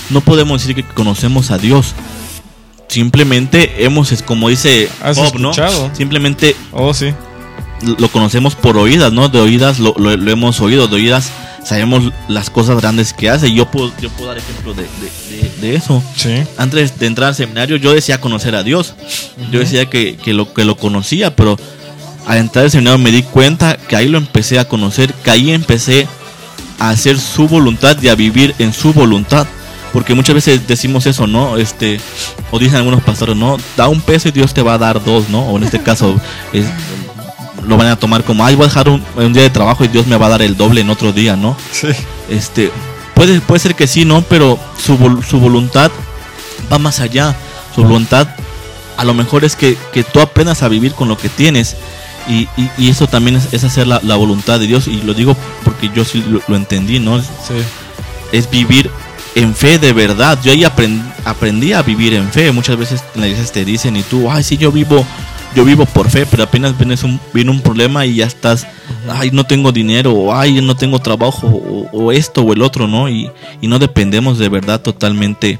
[0.10, 1.94] no podemos decir que conocemos a Dios.
[2.88, 5.54] Simplemente hemos, es como dice ¿Has Bob, ¿no?
[5.94, 7.14] Simplemente Oh, sí.
[7.82, 9.30] lo conocemos por oídas, ¿no?
[9.30, 11.30] De oídas lo, lo- lo hemos oído, de oídas
[11.66, 13.52] sabemos las cosas grandes que hace.
[13.54, 16.02] Yo puedo, yo puedo dar ejemplo de, de- de- de eso.
[16.16, 16.44] Sí.
[16.58, 18.94] Antes de entrar al seminario yo decía conocer a Dios.
[19.52, 21.58] Yo decía que, que lo, que lo conocía, pero
[22.26, 25.52] al entrar al seminario me di cuenta que ahí lo empecé a conocer, que ahí
[25.52, 26.08] empecé
[26.80, 29.46] a hacer su voluntad y a vivir en su voluntad.
[29.94, 31.58] Porque muchas veces decimos eso, ¿no?
[31.58, 32.00] Este,
[32.52, 33.58] o dicen algunos pastores, ¿no?
[33.76, 35.42] Da un peso y Dios te va a dar dos, ¿no?
[35.42, 36.20] O en este caso,
[36.54, 36.66] es,
[37.66, 39.88] lo van a tomar como, ay, voy a dejar un, un día de trabajo y
[39.88, 41.58] Dios me va a dar el doble en otro día, ¿no?
[41.72, 41.88] Sí.
[42.30, 42.72] Este,
[43.16, 44.22] puede, puede ser que sí, ¿no?
[44.24, 45.92] Pero su, su voluntad
[46.72, 47.36] va más allá.
[47.76, 48.28] Su voluntad
[48.98, 51.76] a lo mejor es que, que tú aprendas a vivir con lo que tienes.
[52.28, 54.88] Y, y- y eso también es, es hacer la, la voluntad de Dios.
[54.88, 57.22] Y lo digo porque yo sí lo, lo entendí, ¿no?
[57.22, 57.26] Sí.
[58.32, 58.90] Es vivir
[59.38, 60.40] en fe de verdad.
[60.44, 62.52] Yo ahí aprend- aprendí a vivir en fe.
[62.52, 65.06] Muchas veces en la iglesia te dicen y tú, ay, sí, yo vivo,
[65.56, 68.66] yo vivo por fe, pero apenas vienes un, viene un problema y ya estás,
[69.10, 72.88] ay, no tengo dinero, o ay, no tengo trabajo, o, o esto o el otro,
[72.88, 73.10] ¿no?
[73.10, 73.32] Y,
[73.62, 75.60] y no dependemos de verdad totalmente,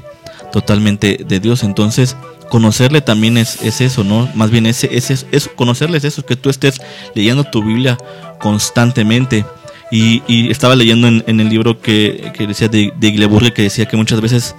[0.52, 1.62] totalmente de Dios.
[1.62, 2.16] Entonces,
[2.50, 4.28] conocerle también es, es eso, ¿no?
[4.34, 6.80] Más bien ese, ese, es, eso, conocerles eso, que tú estés
[7.14, 7.96] leyendo tu Biblia
[8.40, 9.44] constantemente.
[9.90, 13.86] Y, y estaba leyendo en, en el libro que, que decía de, de que decía
[13.86, 14.54] que muchas veces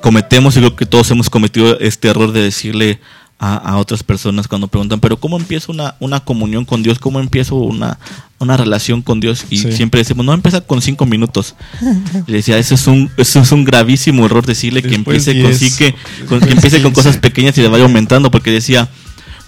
[0.00, 2.98] cometemos, y creo que todos hemos cometido este error de decirle
[3.38, 6.98] a, a otras personas cuando preguntan, pero ¿cómo empiezo una, una comunión con Dios?
[6.98, 7.98] ¿Cómo empiezo una,
[8.38, 9.44] una relación con Dios?
[9.50, 9.72] Y Sí.
[9.72, 11.54] siempre decimos, no, empieza con cinco minutos.
[12.26, 15.70] Y decía, eso es un, eso es un gravísimo error decirle que empiece con sí,
[15.76, 15.94] que,
[16.26, 18.88] con- después que empiece con cosas pequeñas y le vaya aumentando, porque decía,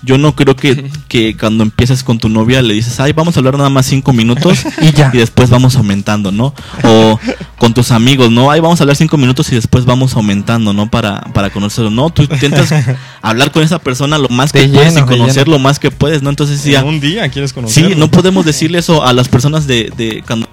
[0.07, 3.41] yo no creo que, que cuando empiezas con tu novia le dices, ay, vamos a
[3.41, 5.11] hablar nada más cinco minutos Y ya.
[5.13, 6.55] y después vamos aumentando, ¿no?
[6.85, 7.21] O
[7.59, 8.51] con tus amigos, ¿no?
[8.51, 10.89] Ahí vamos a hablar cinco minutos y después vamos aumentando, ¿no?
[10.91, 12.09] Para, para conocerlo, ¿no?
[12.11, 12.73] Tú intentas
[13.23, 15.91] hablar con esa persona lo más que De puedes lleno, y conocer lo más que
[15.91, 16.31] puedes, ¿no?
[16.31, 17.97] Entonces sí, En un día quieres sí, conocerlo.
[17.97, 20.49] no podemos decirle eso a las personas de, de cuando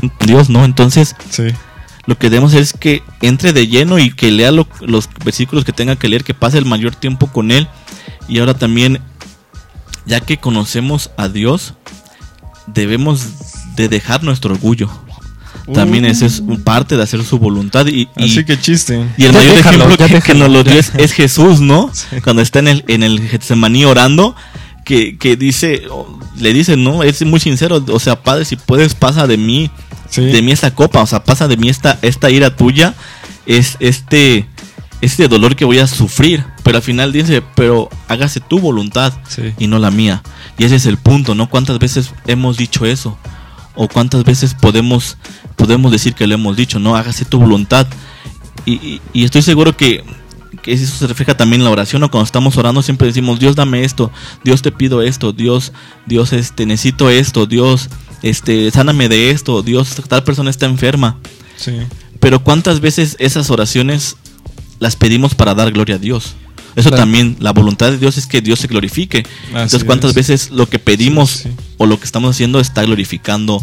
[0.00, 0.64] con Dios, ¿no?
[0.64, 1.44] Entonces, Sí.
[2.06, 5.64] lo que debemos hacer es que entre de lleno y que lea lo- los versículos
[5.64, 7.68] que tenga que leer, que pase el mayor tiempo con Él.
[8.28, 9.00] Y ahora también,
[10.06, 11.74] ya que conocemos a Dios,
[12.66, 13.26] debemos
[13.76, 14.88] de dejar nuestro orgullo.
[15.74, 17.86] También ese es un parte de hacer su voluntad.
[17.86, 19.06] Y, y- Así que chiste.
[19.16, 21.90] y el Ya mayor déjalo, ejemplo que, nos lo dio es, es Jesús, ¿no?
[22.24, 24.34] Cuando está en el, en el Getsemaní orando,
[24.84, 25.82] que, que dice,
[26.36, 27.04] le dice, ¿no?
[27.04, 29.70] Es muy sincero, o sea, Padre, si puedes, pasa de mí
[30.10, 30.20] Sí.
[30.26, 32.92] de mí esta copa, o sea, pasa de mí esta, esta ira tuya,
[33.46, 34.46] es este,
[35.02, 36.44] este dolor que voy a sufrir.
[36.62, 39.52] Pero al final dice, pero hágase tu voluntad Sí.
[39.58, 40.22] y no la mía.
[40.56, 41.50] Y ese es el punto, ¿no?
[41.50, 43.18] ¿Cuántas veces hemos dicho eso?
[43.74, 45.16] O cuántas veces podemos,
[45.56, 46.96] podemos decir que lo hemos dicho, ¿no?
[46.96, 47.86] Hágase tu voluntad.
[48.64, 50.04] Y, y- y estoy seguro que,
[50.62, 52.10] que eso se refleja también en la oración, ¿no?
[52.10, 54.12] Cuando estamos orando siempre decimos, Dios dame esto,
[54.44, 55.72] Dios te pido esto, Dios,
[56.06, 57.88] Dios, este, necesito esto, Dios,
[58.22, 61.16] este, sáname de esto, Dios, tal persona está enferma.
[61.56, 61.72] Sí.
[62.20, 64.16] Pero cuántas veces esas oraciones
[64.82, 66.34] las pedimos para dar gloria a Dios.
[66.74, 67.02] Eso Claro.
[67.02, 69.24] también, la voluntad de Dios es que Dios se glorifique.
[69.48, 70.14] Entonces, ¿cuántas es.
[70.16, 71.54] veces lo que pedimos Sí, sí.
[71.76, 73.62] o lo que estamos haciendo está glorificando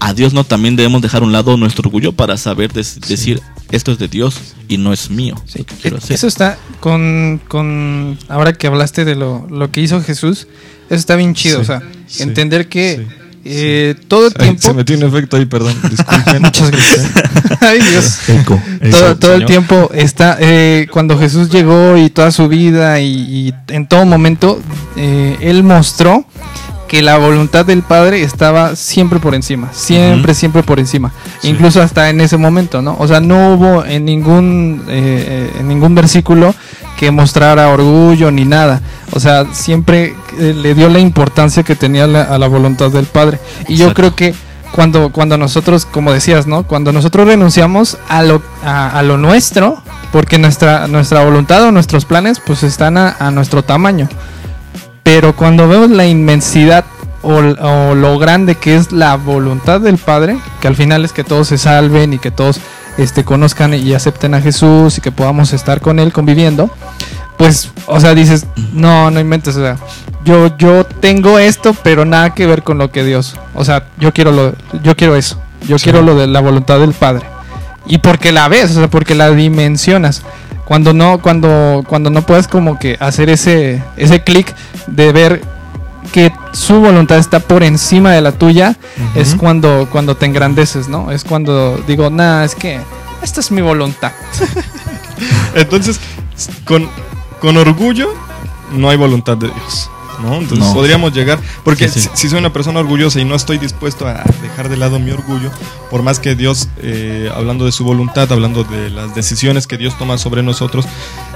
[0.00, 3.40] a Dios no también debemos dejar a un lado nuestro orgullo para saber des- decir
[3.70, 4.34] esto es de Dios
[4.68, 5.36] y no es mío.
[5.46, 6.14] Sí, lo que quiero eh, hacer.
[6.16, 10.46] Eso está con, con ahora que hablaste de lo, lo que hizo Jesús,
[10.88, 11.82] eso está bien chido, o sea,
[12.18, 13.06] entender que
[13.42, 14.62] sí, eh, todo el Ay, tiempo...
[14.62, 15.74] se metió un efecto ahí, perdón.
[15.90, 16.42] Disculpen.
[16.42, 17.10] Muchas gracias.
[17.60, 18.28] Ay, Dios.
[18.28, 18.60] Eco.
[18.90, 23.54] todo, todo el tiempo está eh, cuando Jesús llegó y toda su vida y, y
[23.68, 24.60] en todo momento
[24.96, 26.24] eh, él mostró
[26.90, 31.46] que la voluntad del Padre estaba siempre por encima, siempre, siempre por encima, Sí.
[31.50, 32.96] incluso hasta en ese momento, ¿no?
[32.98, 36.52] O sea, no hubo en ningún eh, eh, en ningún versículo
[36.98, 38.80] que mostrara orgullo ni nada,
[39.12, 43.06] o sea, siempre eh, le dio la importancia que tenía la- a la voluntad del
[43.06, 43.38] Padre.
[43.68, 44.34] Y yo creo que
[44.72, 46.64] cuando, cuando nosotros, como decías, ¿no?
[46.64, 49.80] Cuando nosotros renunciamos a lo, a, a lo nuestro,
[50.10, 54.08] porque nuestra, nuestra voluntad o nuestros planes, pues están a, a nuestro tamaño.
[55.02, 56.84] Pero cuando vemos la inmensidad
[57.22, 61.24] o, o lo grande que es la voluntad del Padre, que al final es que
[61.24, 62.60] todos se salven y que todos
[62.98, 66.70] este, conozcan y acepten a Jesús y que podamos estar con Él conviviendo,
[67.36, 69.76] pues, o sea, dices, no, no inventes, o sea,
[70.24, 74.12] yo, yo tengo esto, pero nada que ver con lo que Dios, o sea, yo
[74.12, 75.84] quiero lo, yo quiero eso, yo Sí.
[75.84, 77.24] quiero lo de la voluntad del Padre.
[77.86, 80.22] Y porque la ves, o sea, porque la dimensionas.
[80.70, 84.54] Cuando no, cuando, cuando no puedes como que hacer ese, ese clic
[84.86, 85.42] de ver
[86.12, 88.76] que su voluntad está por encima de la tuya,
[89.16, 91.10] es cuando, cuando te engrandeces, ¿no?
[91.10, 92.78] Es cuando digo, nah, es que
[93.20, 94.12] esta es mi voluntad.
[95.56, 95.98] Entonces,
[96.64, 96.88] con,
[97.40, 98.14] con orgullo
[98.70, 99.90] no hay voluntad de Dios.
[100.22, 100.36] ¿No?
[100.36, 100.74] Entonces No.
[100.74, 102.08] podríamos llegar, porque Sí, sí.
[102.14, 105.10] Si, si soy una persona orgullosa y no estoy dispuesto a dejar de lado mi
[105.10, 105.50] orgullo,
[105.90, 109.96] por más que Dios, eh, hablando de su voluntad, hablando de las decisiones que Dios
[109.98, 110.84] toma sobre nosotros,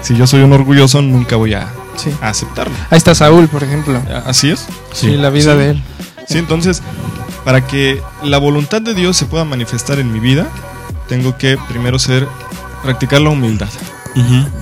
[0.03, 2.11] si yo soy un orgulloso nunca voy a, Sí.
[2.20, 2.74] a aceptarlo.
[2.91, 4.01] Ahí está Saúl, por ejemplo.
[4.26, 4.66] Así es.
[4.93, 5.82] Sí, la vida de él.
[6.28, 6.82] Sí, entonces,
[7.45, 10.49] para que la voluntad de Dios se pueda manifestar en mi vida,
[11.09, 12.26] tengo que primero ser,
[12.82, 13.68] practicar la humildad,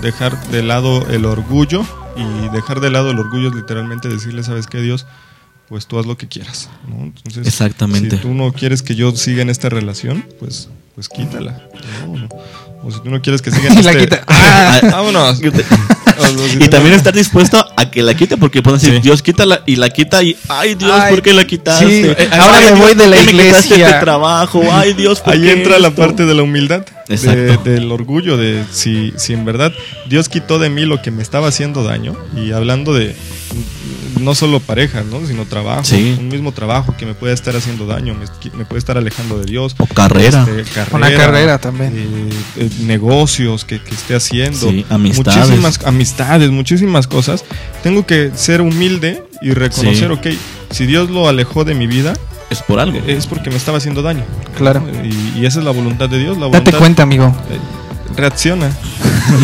[0.00, 1.84] dejar de lado el orgullo
[2.16, 5.06] y dejar de lado el orgullo es literalmente decirle, ¿sabes qué, Dios?
[5.68, 7.04] Pues tú haz lo que quieras, ¿no?
[7.04, 8.16] Entonces, Exactamente.
[8.16, 11.62] si tú no quieres que yo siga en esta relación, pues, pues quítala,
[12.06, 12.28] ¿no?
[12.82, 13.98] O si tú no quieres que siga en este...
[13.98, 14.24] quita.
[14.28, 15.40] Ah, Vámonos.
[16.60, 19.00] Y también estar dispuesto a que la quite, porque pueden decir, Sí.
[19.02, 21.86] Dios quítala y la quita y, ay Dios, Ay, ¿por qué la quitaste?
[21.86, 23.88] sí, Eh, ahora ay, me Dios, voy de la ¿por qué me quitaste iglesia?
[23.88, 27.90] este trabajo, ay Dios, ¿por Ahí qué entra la parte de la humildad, de- del
[27.92, 29.72] orgullo, de si, si en verdad
[30.08, 33.14] Dios quitó de mí lo que me estaba haciendo daño, y hablando de
[34.22, 35.26] no solo pareja, ¿no?
[35.26, 36.16] sino trabajo, Sí.
[36.18, 39.44] un mismo trabajo que me puede estar haciendo daño, me, me puede estar alejando de
[39.46, 39.74] Dios.
[39.78, 40.46] O carrera.
[40.56, 41.92] este, Una carrera también.
[41.96, 45.36] eh, eh, negocios que, que esté haciendo, Sí, amistades.
[45.48, 47.44] muchísimas amistades, muchísimas cosas.
[47.82, 50.30] Tengo que ser humilde y reconocer, Sí.
[50.30, 50.38] ok,
[50.70, 52.14] si Dios lo alejó de mi vida,
[52.50, 52.98] Es por algo.
[53.06, 54.24] es porque me estaba haciendo daño.
[54.56, 54.84] Claro.
[55.04, 56.36] Y, y esa es la voluntad de Dios.
[56.38, 57.26] La Date voluntad, cuenta, amigo.
[57.50, 57.58] eh,
[58.16, 58.70] reacciona.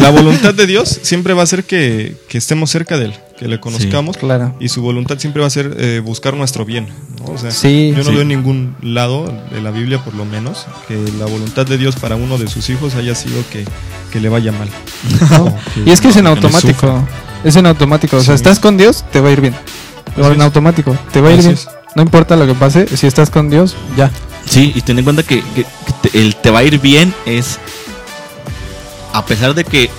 [0.00, 3.46] La voluntad de Dios siempre va a ser que, que estemos cerca de Él, que
[3.48, 4.16] le conozcamos.
[4.16, 4.54] Claro.
[4.60, 6.88] Y su voluntad siempre va a ser eh, buscar nuestro bien.
[7.20, 7.32] ¿no?
[7.32, 7.90] O sea, Sí.
[7.92, 8.10] yo no Sí.
[8.12, 11.96] veo en ningún lado de la Biblia, por lo menos, que la voluntad de Dios
[11.96, 13.64] para uno de sus hijos haya sido que,
[14.12, 14.68] que le vaya mal.
[15.30, 15.44] ¿no?
[15.46, 17.02] O que- Y es que es en automático.
[17.44, 18.16] Es en automático.
[18.16, 18.42] O sea, Sí.
[18.42, 19.54] estás con Dios, te va a ir bien.
[20.16, 20.40] O en es.
[20.40, 21.58] automático, te va a ir Así bien.
[21.58, 21.68] es.
[21.94, 24.10] No importa lo que pase, si estás con Dios, ya.
[24.46, 27.14] Sí, y ten en cuenta que, que- que te, el te va a ir bien
[27.26, 27.58] es,
[29.12, 29.90] a pesar de que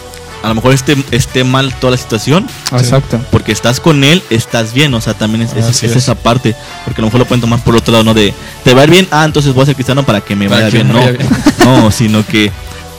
[0.44, 3.20] a lo mejor esté, esté mal toda la situación, Exacto.
[3.32, 7.08] porque estás con él, estás bien, o sea, también es, esa parte, porque a lo
[7.08, 8.14] mejor lo pueden tomar por otro lado, ¿no?
[8.14, 8.34] De,
[8.64, 10.62] te va a ir bien, ah, entonces voy a ser cristiano para que me Para
[10.62, 11.30] vaya que bien, me no, vaya bien.
[11.66, 12.52] no, sino que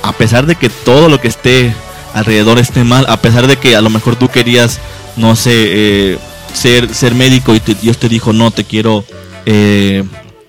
[0.02, 1.74] a pesar de que todo lo que esté
[2.14, 4.78] alrededor esté mal, a pesar de que a lo mejor tú querías,
[5.16, 6.18] no sé, eh,
[6.52, 9.04] ser, ser médico y te- Dios te dijo, no, te quiero
[9.46, 10.04] eh,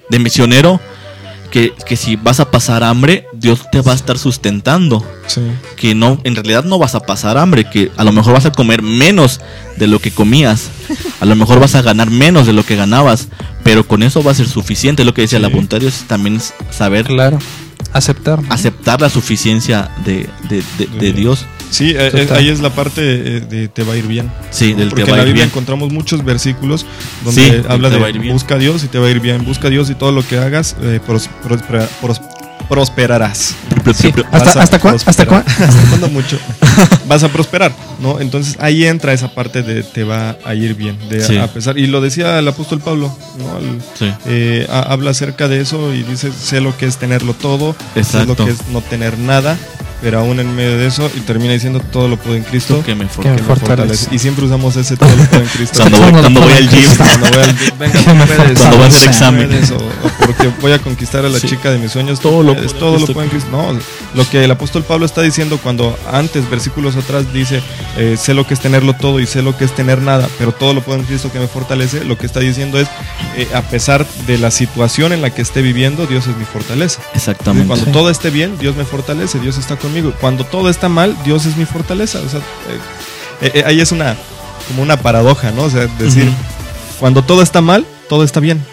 [0.10, 0.80] de misionero,
[1.52, 5.42] que, que si vas a pasar hambre, Dios te va a estar sustentando Sí.
[5.76, 8.52] que no, en realidad no vas a pasar hambre, que a lo mejor vas a
[8.52, 9.40] comer menos
[9.78, 10.70] de lo que comías,
[11.20, 13.28] a lo mejor vas a ganar menos de lo que ganabas,
[13.64, 15.04] pero con eso va a ser suficiente.
[15.06, 15.44] Lo que decía Sí.
[15.44, 17.38] la voluntad de Dios también es saber Claro.
[17.94, 18.42] Aceptar.
[18.42, 18.54] ¿no?
[18.54, 20.64] aceptar la suficiencia de, de-
[21.00, 21.14] de-.
[21.14, 21.46] Dios.
[21.72, 22.20] Sí, eh, Total.
[22.28, 24.32] eh, ahí es la parte eh, de te va a ir bien.
[24.52, 24.80] Sí, ¿no?
[24.80, 25.50] del Porque te va en la a ir Biblia bien.
[25.52, 26.86] encontramos muchos versículos
[27.26, 27.98] donde Sí, habla de
[28.32, 30.22] busca a Dios y te va a ir bien, busca a Dios y todo lo
[30.28, 32.22] que hagas eh, pros- pros-
[32.70, 33.56] prosperarás.
[33.96, 34.14] Sí.
[34.32, 35.02] ¿Hasta, hasta cuándo?
[35.06, 35.44] ¿Hasta prosperar.
[35.46, 35.66] cuándo?
[35.76, 36.40] ¿Hasta cuándo mucho?
[37.08, 38.20] Vas a prosperar, ¿no?
[38.20, 41.38] Entonces ahí entra esa parte de te va a ir bien, de Sí.
[41.38, 43.60] a pesar y lo decía el apóstol Pablo, ¿no?
[43.98, 44.14] Sí.
[44.26, 47.86] eh, ha- habla acerca de eso y dice sé lo que es tenerlo todo, sé
[47.96, 48.02] lo
[48.34, 48.46] Exacto.
[48.46, 49.58] que es no tener nada
[50.02, 52.96] pero aún en medio de eso, y termina diciendo todo lo puedo en Cristo Que
[52.96, 53.78] me Que for- me que me fortalece.
[53.78, 54.16] fortalece.
[54.16, 55.80] Y siempre usamos ese todo lo puedo en Cristo.
[55.80, 56.98] Cuando voy, cuando voy al gym.
[56.98, 59.06] Cuando voy al venga, Que me puedes, cuando voy a hacer fortalece.
[59.08, 59.48] examen.
[59.50, 61.48] puedes, o, o porque voy a conquistar a la Sí.
[61.50, 62.20] chica de mis sueños.
[62.20, 63.50] Todo lo puedo todo lo puedo en Cristo.
[63.52, 63.78] No,
[64.16, 67.62] lo que el apóstol Pablo está diciendo cuando antes, versículos atrás, dice,
[67.98, 70.52] eh, sé lo que es tenerlo todo y sé lo que es tener nada, pero
[70.52, 72.88] todo lo puedo en Cristo que me fortalece, lo que está diciendo es,
[73.38, 77.02] eh, a pesar de la situación en la que esté viviendo, Dios es mi fortaleza.
[77.14, 77.68] Exactamente.
[77.68, 77.92] Cuando Sí.
[77.92, 79.91] todo esté bien, Dios me fortalece, Dios está conmigo.
[80.20, 82.20] Cuando todo está mal, Dios es mi fortaleza.
[82.20, 82.40] O sea,
[83.42, 84.16] eh, eh, ahí es una
[84.68, 85.64] como una paradoja, ¿no?
[85.64, 86.30] O sea, decir,
[87.00, 88.64] cuando todo está mal, todo está bien.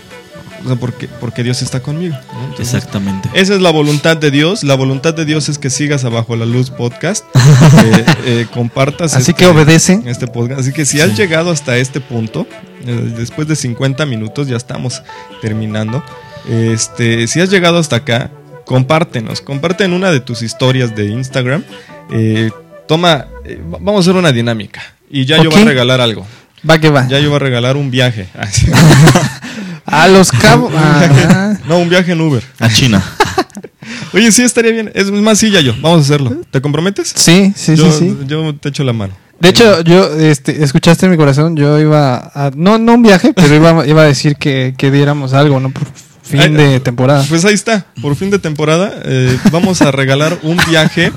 [0.65, 2.17] O sea, porque, porque Dios está conmigo.
[2.35, 2.45] ¿no?
[2.45, 3.29] Entonces, Exactamente.
[3.33, 4.65] esa es la voluntad de Dios.
[4.65, 7.25] La voluntad de Dios es que sigas a Bajo la Luz podcast,
[7.85, 10.03] eh, eh, compartas Así este- que obedece.
[10.07, 10.61] este podcast.
[10.61, 12.47] Así que si has llegado hasta este punto,
[12.85, 15.03] eh, después de 50 minutos, ya estamos
[15.41, 16.03] terminando.
[16.49, 18.31] Este, si has llegado hasta acá,
[18.69, 19.41] compártenos.
[19.41, 21.65] Comparte en una de tus historias de Instagram.
[22.13, 22.51] Eh,
[22.87, 24.81] toma, eh, va- vamos a hacer una dinámica.
[25.11, 26.27] Y ya yo voy a regalar algo.
[26.69, 27.09] Va que va.
[27.09, 28.29] Ya yo voy a regalar un viaje.
[28.39, 28.67] Así.
[29.87, 30.71] A los cabos.
[30.77, 32.43] Ah, no, un viaje en Uber.
[32.59, 33.03] A China.
[34.13, 34.91] Oye, sí, estaría bien.
[34.95, 35.73] Es más, sí, ya yo.
[35.81, 36.37] Vamos a hacerlo.
[36.51, 37.13] ¿Te comprometes?
[37.17, 38.17] sí, sí, yo, sí, sí.
[38.27, 39.15] yo te echo la mano.
[39.41, 43.33] De hecho, yo, este, escuchaste en mi corazón, yo iba a, no, no un viaje,
[43.33, 45.73] pero iba, iba a decir que, que diéramos algo, ¿no?
[46.29, 47.25] Fin de temporada.
[47.29, 51.11] Pues ahí está, por fin de temporada eh, vamos a regalar un viaje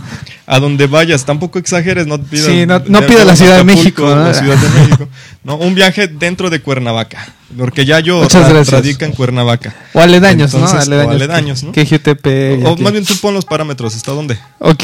[0.47, 1.25] a donde vayas.
[1.25, 2.45] Tampoco exageres, no pidas.
[2.45, 4.23] Sí, no- no pidas la Ciudad de México, ¿no?
[4.25, 5.07] la Ciudad de México.
[5.43, 9.73] No, un viaje dentro de Cuernavaca, porque ya yo ra- radica en Cuernavaca.
[9.93, 10.95] O aledaños, Entonces, ¿no?
[10.95, 11.15] o Aledaños.
[11.15, 11.71] aledaños, ¿no?
[11.71, 12.63] Que GTP.
[12.65, 14.37] O más bien tú pon los parámetros, ¿hasta dónde?
[14.59, 14.83] Ok,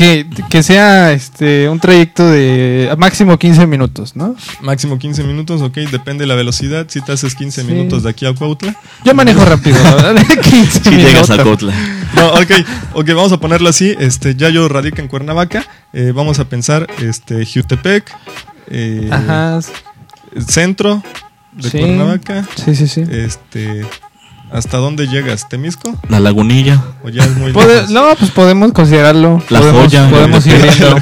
[0.49, 4.35] que sea este un trayecto de máximo 15 minutos, ¿no?
[4.61, 6.87] Máximo 15 minutos, ok, depende de la velocidad.
[6.89, 7.67] Si te haces 15 Sí.
[7.67, 8.75] minutos de aquí a Cuautla.
[9.05, 11.71] Yo manejo rápido, la verdad, de 15 Si llegas a minutos.
[12.15, 12.51] No, ok,
[12.93, 13.95] ok, vamos a ponerlo así.
[13.99, 15.65] Este, ya yo radica en Cuernavaca.
[15.93, 18.11] eh, vamos a pensar, este, Jutepec,
[18.69, 19.59] eh, Ajá.
[20.47, 21.03] centro
[21.53, 21.77] de sí.
[21.79, 22.45] Cuernavaca.
[22.63, 23.03] Sí, sí, sí.
[23.09, 23.85] Este,
[24.51, 25.47] ¿hasta dónde llegas?
[25.49, 25.95] ¿Temisco?
[26.09, 26.81] La lagunilla.
[27.03, 27.89] ¿O ya es muy Pode- lejos?
[27.91, 29.41] no, pues podemos considerarlo.
[29.49, 30.09] La podemos, joya.
[30.09, 30.97] Podemos ir viendo.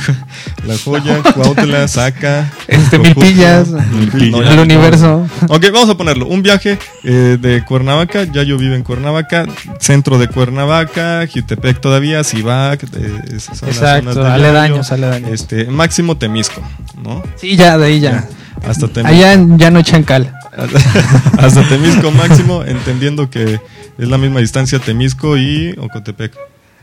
[0.65, 2.51] La joya, Cuautla, Saca.
[2.67, 4.31] Este, Cojutla, Milpillas, Milpillas.
[4.31, 4.61] no, el no.
[4.63, 5.27] universo.
[5.49, 6.27] Ok, vamos a ponerlo.
[6.27, 9.45] Un viaje eh, de Cuernavaca, ya yo vivo en Cuernavaca,
[9.79, 15.05] centro de Cuernavaca, Jutepec todavía, Sivac, eh, esas son las Exacto, zonas aledaños, Yayo.
[15.05, 15.31] aledaños.
[15.31, 16.61] Este, máximo Temisco,
[17.01, 17.21] ¿no?
[17.35, 18.27] Sí, ya, de ahí ya.
[18.67, 19.07] Hasta Temisco.
[19.15, 20.33] Allá ya no echan cal.
[21.37, 23.59] Hasta Temisco máximo, entendiendo que
[23.97, 26.33] es la misma distancia Temisco y Ocotepec,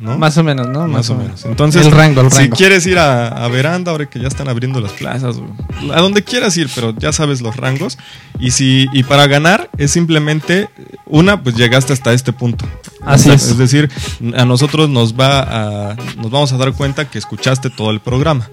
[0.00, 0.18] ¿no?
[0.18, 0.86] Más o menos, ¿no?
[0.88, 1.44] Más o menos.
[1.44, 2.56] Entonces, el rango, el si rango.
[2.56, 6.22] quieres ir a, a Veranda, ahora que ya están abriendo las plazas, o- a donde
[6.24, 7.98] quieras ir, pero ya sabes los rangos.
[8.40, 10.68] Y si y para ganar es simplemente
[11.06, 12.66] una, pues llegaste hasta este punto.
[13.04, 13.42] Así es.
[13.48, 13.90] Es decir,
[14.36, 18.48] a nosotros nos va a, nos vamos a dar cuenta que escuchaste todo el programa.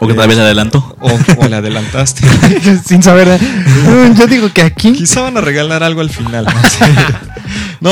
[0.00, 0.96] O que tal vez adelanto.
[1.00, 2.26] O, o le adelantaste.
[2.86, 3.40] Sin saber.
[3.40, 4.92] Mm, Yo digo que aquí.
[4.92, 6.44] Quizá van a regalar algo al final.
[6.44, 6.52] No,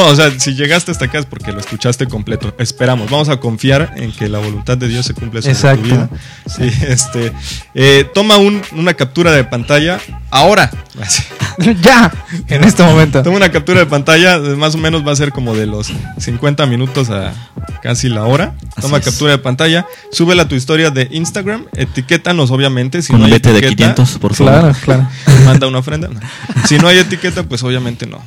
[0.00, 2.54] o sea, si llegaste hasta acá es porque lo escuchaste completo.
[2.58, 5.82] Esperamos, vamos a confiar en que la voluntad de Dios se cumple sobre Exacto.
[5.82, 6.08] tu vida.
[6.46, 7.32] Sí, este,
[7.74, 10.70] eh, toma un- una captura de pantalla ahora.
[11.82, 12.10] Ya,
[12.48, 13.22] en este momento.
[13.22, 16.64] Toma una captura de pantalla, más o menos va a ser como de los 50
[16.64, 17.34] minutos a
[17.82, 18.54] casi la hora.
[18.80, 23.02] Toma captura de pantalla, súbela a tu historia de Instagram, etiquétanos obviamente.
[23.02, 24.52] Si Con no un hay vete de etiqueta, 500, por favor.
[24.60, 25.08] Claro, claro.
[25.44, 26.08] manda una ofrenda.
[26.08, 26.20] No.
[26.66, 28.22] Si no hay etiqueta, pues obviamente no.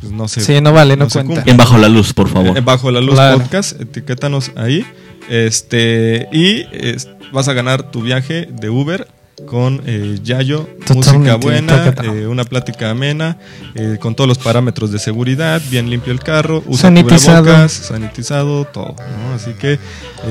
[0.00, 0.40] Pues no sé.
[0.40, 1.34] Sí, no vale, no, cuenta.
[1.34, 1.50] cumple.
[1.50, 2.56] En bajo la luz, por favor.
[2.56, 3.38] Eh, Bajo la luz Claro.
[3.40, 4.84] podcast, etiquétanos ahí.
[5.28, 9.06] Este, y es- vas a ganar tu viaje de Uber
[9.46, 12.04] con eh, Yayo, música Totalmente, buena, tócata.
[12.12, 13.38] eh, una plática amena,
[13.74, 17.42] eh, con todos los parámetros de seguridad, bien limpio el carro, usa Sanitizado.
[17.42, 18.96] cubrebocas, sanitizado, todo.
[18.98, 19.34] ¿no?
[19.34, 19.78] Así que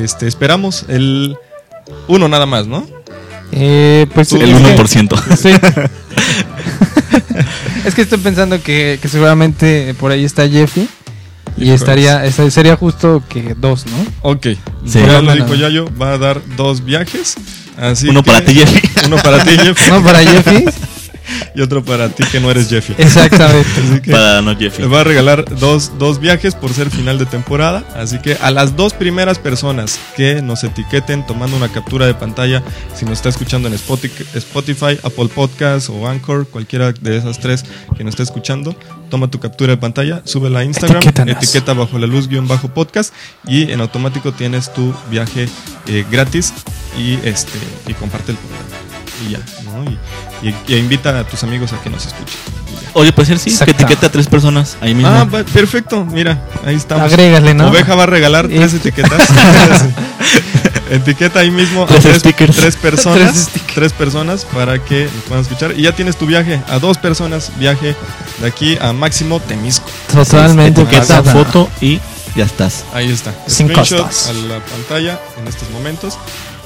[0.01, 1.38] este, esperamos el
[2.07, 2.86] uno nada más, ¿no?
[3.53, 5.15] Eh, pues El es que- 1%.
[5.38, 5.51] Sí.
[7.88, 10.88] es que estoy pensando que, que seguramente por ahí está Jeffy.
[11.59, 14.05] Y estaría, esta- sería justo que dos, ¿no?
[14.21, 14.45] Ok,
[14.85, 14.99] Sí.
[14.99, 17.35] ya lo dijo Yayo, va a dar dos viajes.
[17.77, 18.81] Así Uno que- para ti, Jeffy.
[19.07, 19.89] Uno para ti, Jeff.
[19.89, 20.65] No, para Jeffy.
[21.55, 22.93] Y otro para ti que no eres Jeffy.
[22.97, 23.69] Exactamente.
[23.89, 24.82] Así que Para no Jeffy.
[24.82, 27.84] le voy a regalar dos, dos viajes por ser final de temporada.
[27.95, 32.63] Así que a las dos primeras personas que nos etiqueten tomando una captura de pantalla,
[32.95, 37.63] si nos está escuchando en Spotify, Spotify, Apple Podcast o Anchor, cualquiera de esas tres
[37.97, 38.75] que nos está escuchando,
[39.09, 41.36] toma tu captura de pantalla, súbela a Instagram, Etiquétanos.
[41.38, 43.13] etiqueta bajo la luz guion bajo podcast
[43.47, 45.47] y en automático tienes tu viaje
[45.88, 46.53] eh, gratis
[46.97, 47.57] y este
[47.88, 48.96] y comparte el programa.
[49.26, 49.84] Y ya, ¿no?
[49.84, 52.36] Y, y- y invita a tus amigos a que nos escuchen.
[52.93, 53.74] Oye, puede ser sí, que Exacto.
[53.84, 55.09] etiquete a tres personas ahí mismo.
[55.11, 57.05] Ah, va- perfecto, mira, ahí estamos.
[57.11, 57.68] Agrégale, ¿no?
[57.70, 59.22] Oveja va a regalar tres etiquetas.
[60.89, 62.55] etiqueta ahí mismo a Tres tres, stickers.
[62.55, 63.49] tres personas.
[63.76, 65.74] Tres personas para que nos puedan escuchar.
[65.78, 67.51] Y ya tienes tu viaje a dos personas.
[67.57, 67.95] Viaje
[68.39, 69.89] de aquí a Máximo Temisco.
[70.11, 71.99] Totalmente Etiqueta, foto y
[72.36, 72.84] ya estás.
[72.93, 73.34] Ahí está.
[73.47, 74.28] Sin costos.
[74.28, 76.18] a la pantalla en estos momentos.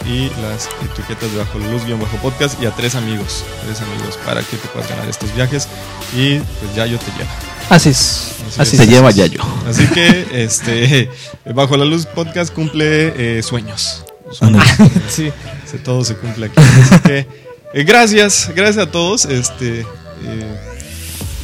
[0.05, 2.61] Y las etiquetas de bajo la luz, guion bajo podcast.
[2.61, 3.43] Y a tres amigos.
[3.65, 5.67] Tres amigos para que te puedas ganar estos viajes.
[6.15, 7.29] Y pues ya yo te llevo.
[7.69, 8.31] Así es.
[8.49, 8.81] Así Así es.
[8.81, 9.41] Se lleva ya yo.
[9.67, 11.09] Así que este
[11.53, 14.03] Bajo la Luz Podcast cumple eh, sueños.
[14.39, 14.69] Ándale.
[15.09, 15.31] Sí.
[15.69, 16.55] Se- Todo se cumple aquí.
[16.59, 17.27] Así que
[17.73, 19.81] eh, gracias, gracias a todos este,
[20.25, 20.57] eh,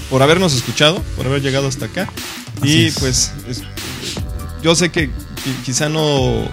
[0.09, 2.09] por habernos escuchado, por haber llegado hasta acá.
[2.61, 2.99] Así Y es.
[2.99, 3.61] pues es-
[4.63, 6.45] yo sé que qui- quizá no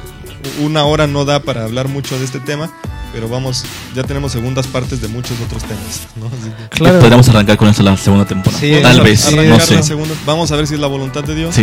[0.60, 2.70] una hora no da para hablar mucho de este tema,
[3.12, 3.64] pero vamos,
[3.94, 6.02] ya tenemos segundas partes de muchos otros temas.
[6.16, 6.26] ¿no?
[6.26, 6.98] Así que- Claro.
[7.00, 8.60] Podríamos arrancar con esta la segunda temporada.
[8.60, 9.74] Sí, Tal eso- vez, no arrancar sé.
[9.76, 11.54] la segunda- vamos a ver si es la voluntad de Dios.
[11.54, 11.62] Sí.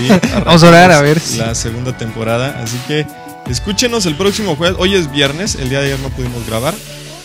[0.00, 0.08] Y
[0.44, 2.60] Vamos a orar a ver La segunda temporada.
[2.62, 3.06] Así que
[3.48, 4.76] escúchenos el próximo jueves.
[4.80, 6.74] Hoy es viernes, el día de ayer no pudimos grabar.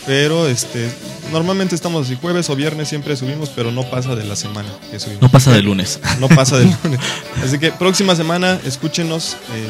[0.06, 0.90] Pero este
[1.30, 4.98] normalmente estamos así jueves o viernes siempre subimos, pero no pasa de la semana que
[4.98, 5.22] subimos.
[5.22, 6.00] No pasa de lunes.
[6.18, 6.98] No pasa del lunes.
[7.44, 9.66] Así que próxima semana escúchenos eh,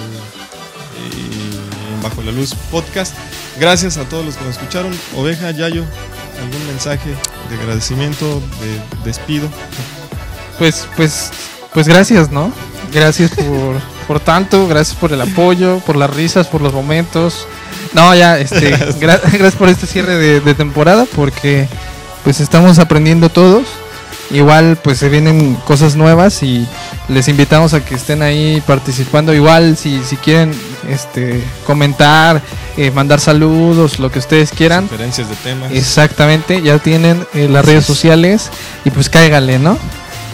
[1.04, 3.14] eh, en Bajo la Luz Podcast.
[3.60, 4.92] Gracias a todos los que nos escucharon.
[5.16, 5.84] Oveja, Yayo,
[6.40, 7.10] algún mensaje
[7.50, 9.48] de agradecimiento, de despido.
[10.58, 11.30] Pues, pues,
[11.72, 12.52] pues gracias, ¿no?
[12.92, 17.46] Gracias por, por tanto, gracias por el apoyo, por las risas, por los momentos.
[17.92, 21.68] No, ya, este, gra- gracias por este cierre de, de temporada, porque
[22.24, 23.64] pues estamos aprendiendo todos.
[24.30, 26.66] Igual, pues se vienen cosas nuevas y
[27.08, 29.34] les invitamos a que estén ahí participando.
[29.34, 30.52] Igual, si, si quieren,
[30.88, 32.40] este, comentar,
[32.76, 34.88] eh, mandar saludos, lo que ustedes quieran.
[34.88, 35.72] Sugerencias de temas.
[35.72, 38.50] Exactamente, ya tienen eh, las redes sociales
[38.84, 39.76] y pues cáigale, ¿no?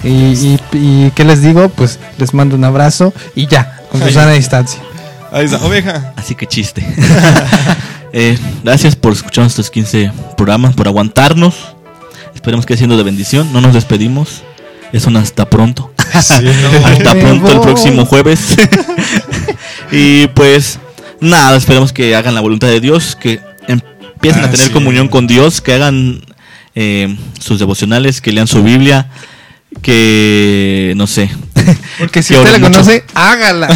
[0.05, 1.69] Y, y, y ¿qué les digo?
[1.71, 4.14] Pues les mando un abrazo y ya, con su Ahí.
[4.14, 4.81] sana distancia.
[5.33, 6.12] Ahí está, Oveja.
[6.16, 6.87] Así que chiste.
[8.11, 11.55] Eh, gracias por escuchar estos 15 programas, por aguantarnos.
[12.35, 13.53] Esperemos que siendo de bendición.
[13.53, 14.43] No nos despedimos.
[14.93, 15.93] Es un hasta pronto.
[16.12, 16.41] hasta
[17.14, 18.41] Me pronto el próximo jueves.
[19.93, 20.78] y pues
[21.20, 24.72] nada, esperemos que hagan la voluntad de Dios, que empiecen a Ah, tener sí.
[24.72, 26.20] comunión con Dios, que hagan
[26.74, 29.09] eh, sus devocionales, que lean su Biblia,
[29.82, 31.30] que no sé.
[31.99, 32.72] Porque si Que usted la mucho.
[32.80, 33.68] conoce, hágala.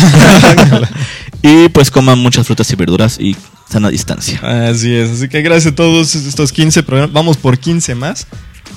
[1.43, 3.37] Y pues coman muchas frutas y verduras y
[3.69, 4.41] sana distancia.
[4.71, 7.13] Así es, así que gracias a todos estos 15 programas.
[7.13, 8.27] Vamos por 15 más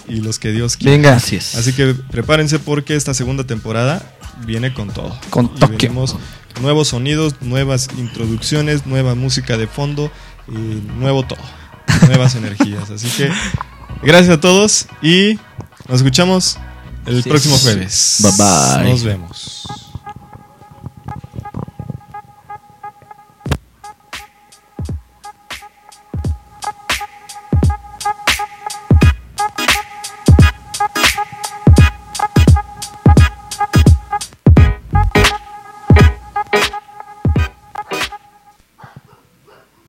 [0.07, 0.91] y los que Dios quiera.
[0.91, 1.55] Venga, Así es.
[1.55, 4.15] Así que prepárense porque esta segunda temporada
[4.45, 5.17] viene con todo.
[5.29, 5.89] Con toque.
[6.61, 10.11] nuevos sonidos, nuevas introducciones, nueva música de fondo
[10.47, 10.51] y
[10.99, 11.39] nuevo todo.
[12.07, 12.89] Nuevas energías.
[12.89, 13.29] Así que
[14.03, 15.39] gracias a todos y
[15.87, 16.57] nos escuchamos
[17.05, 17.61] el próximo es.
[17.61, 18.17] jueves.
[18.19, 18.91] Bye, bye.
[18.91, 19.84] Nos vemos.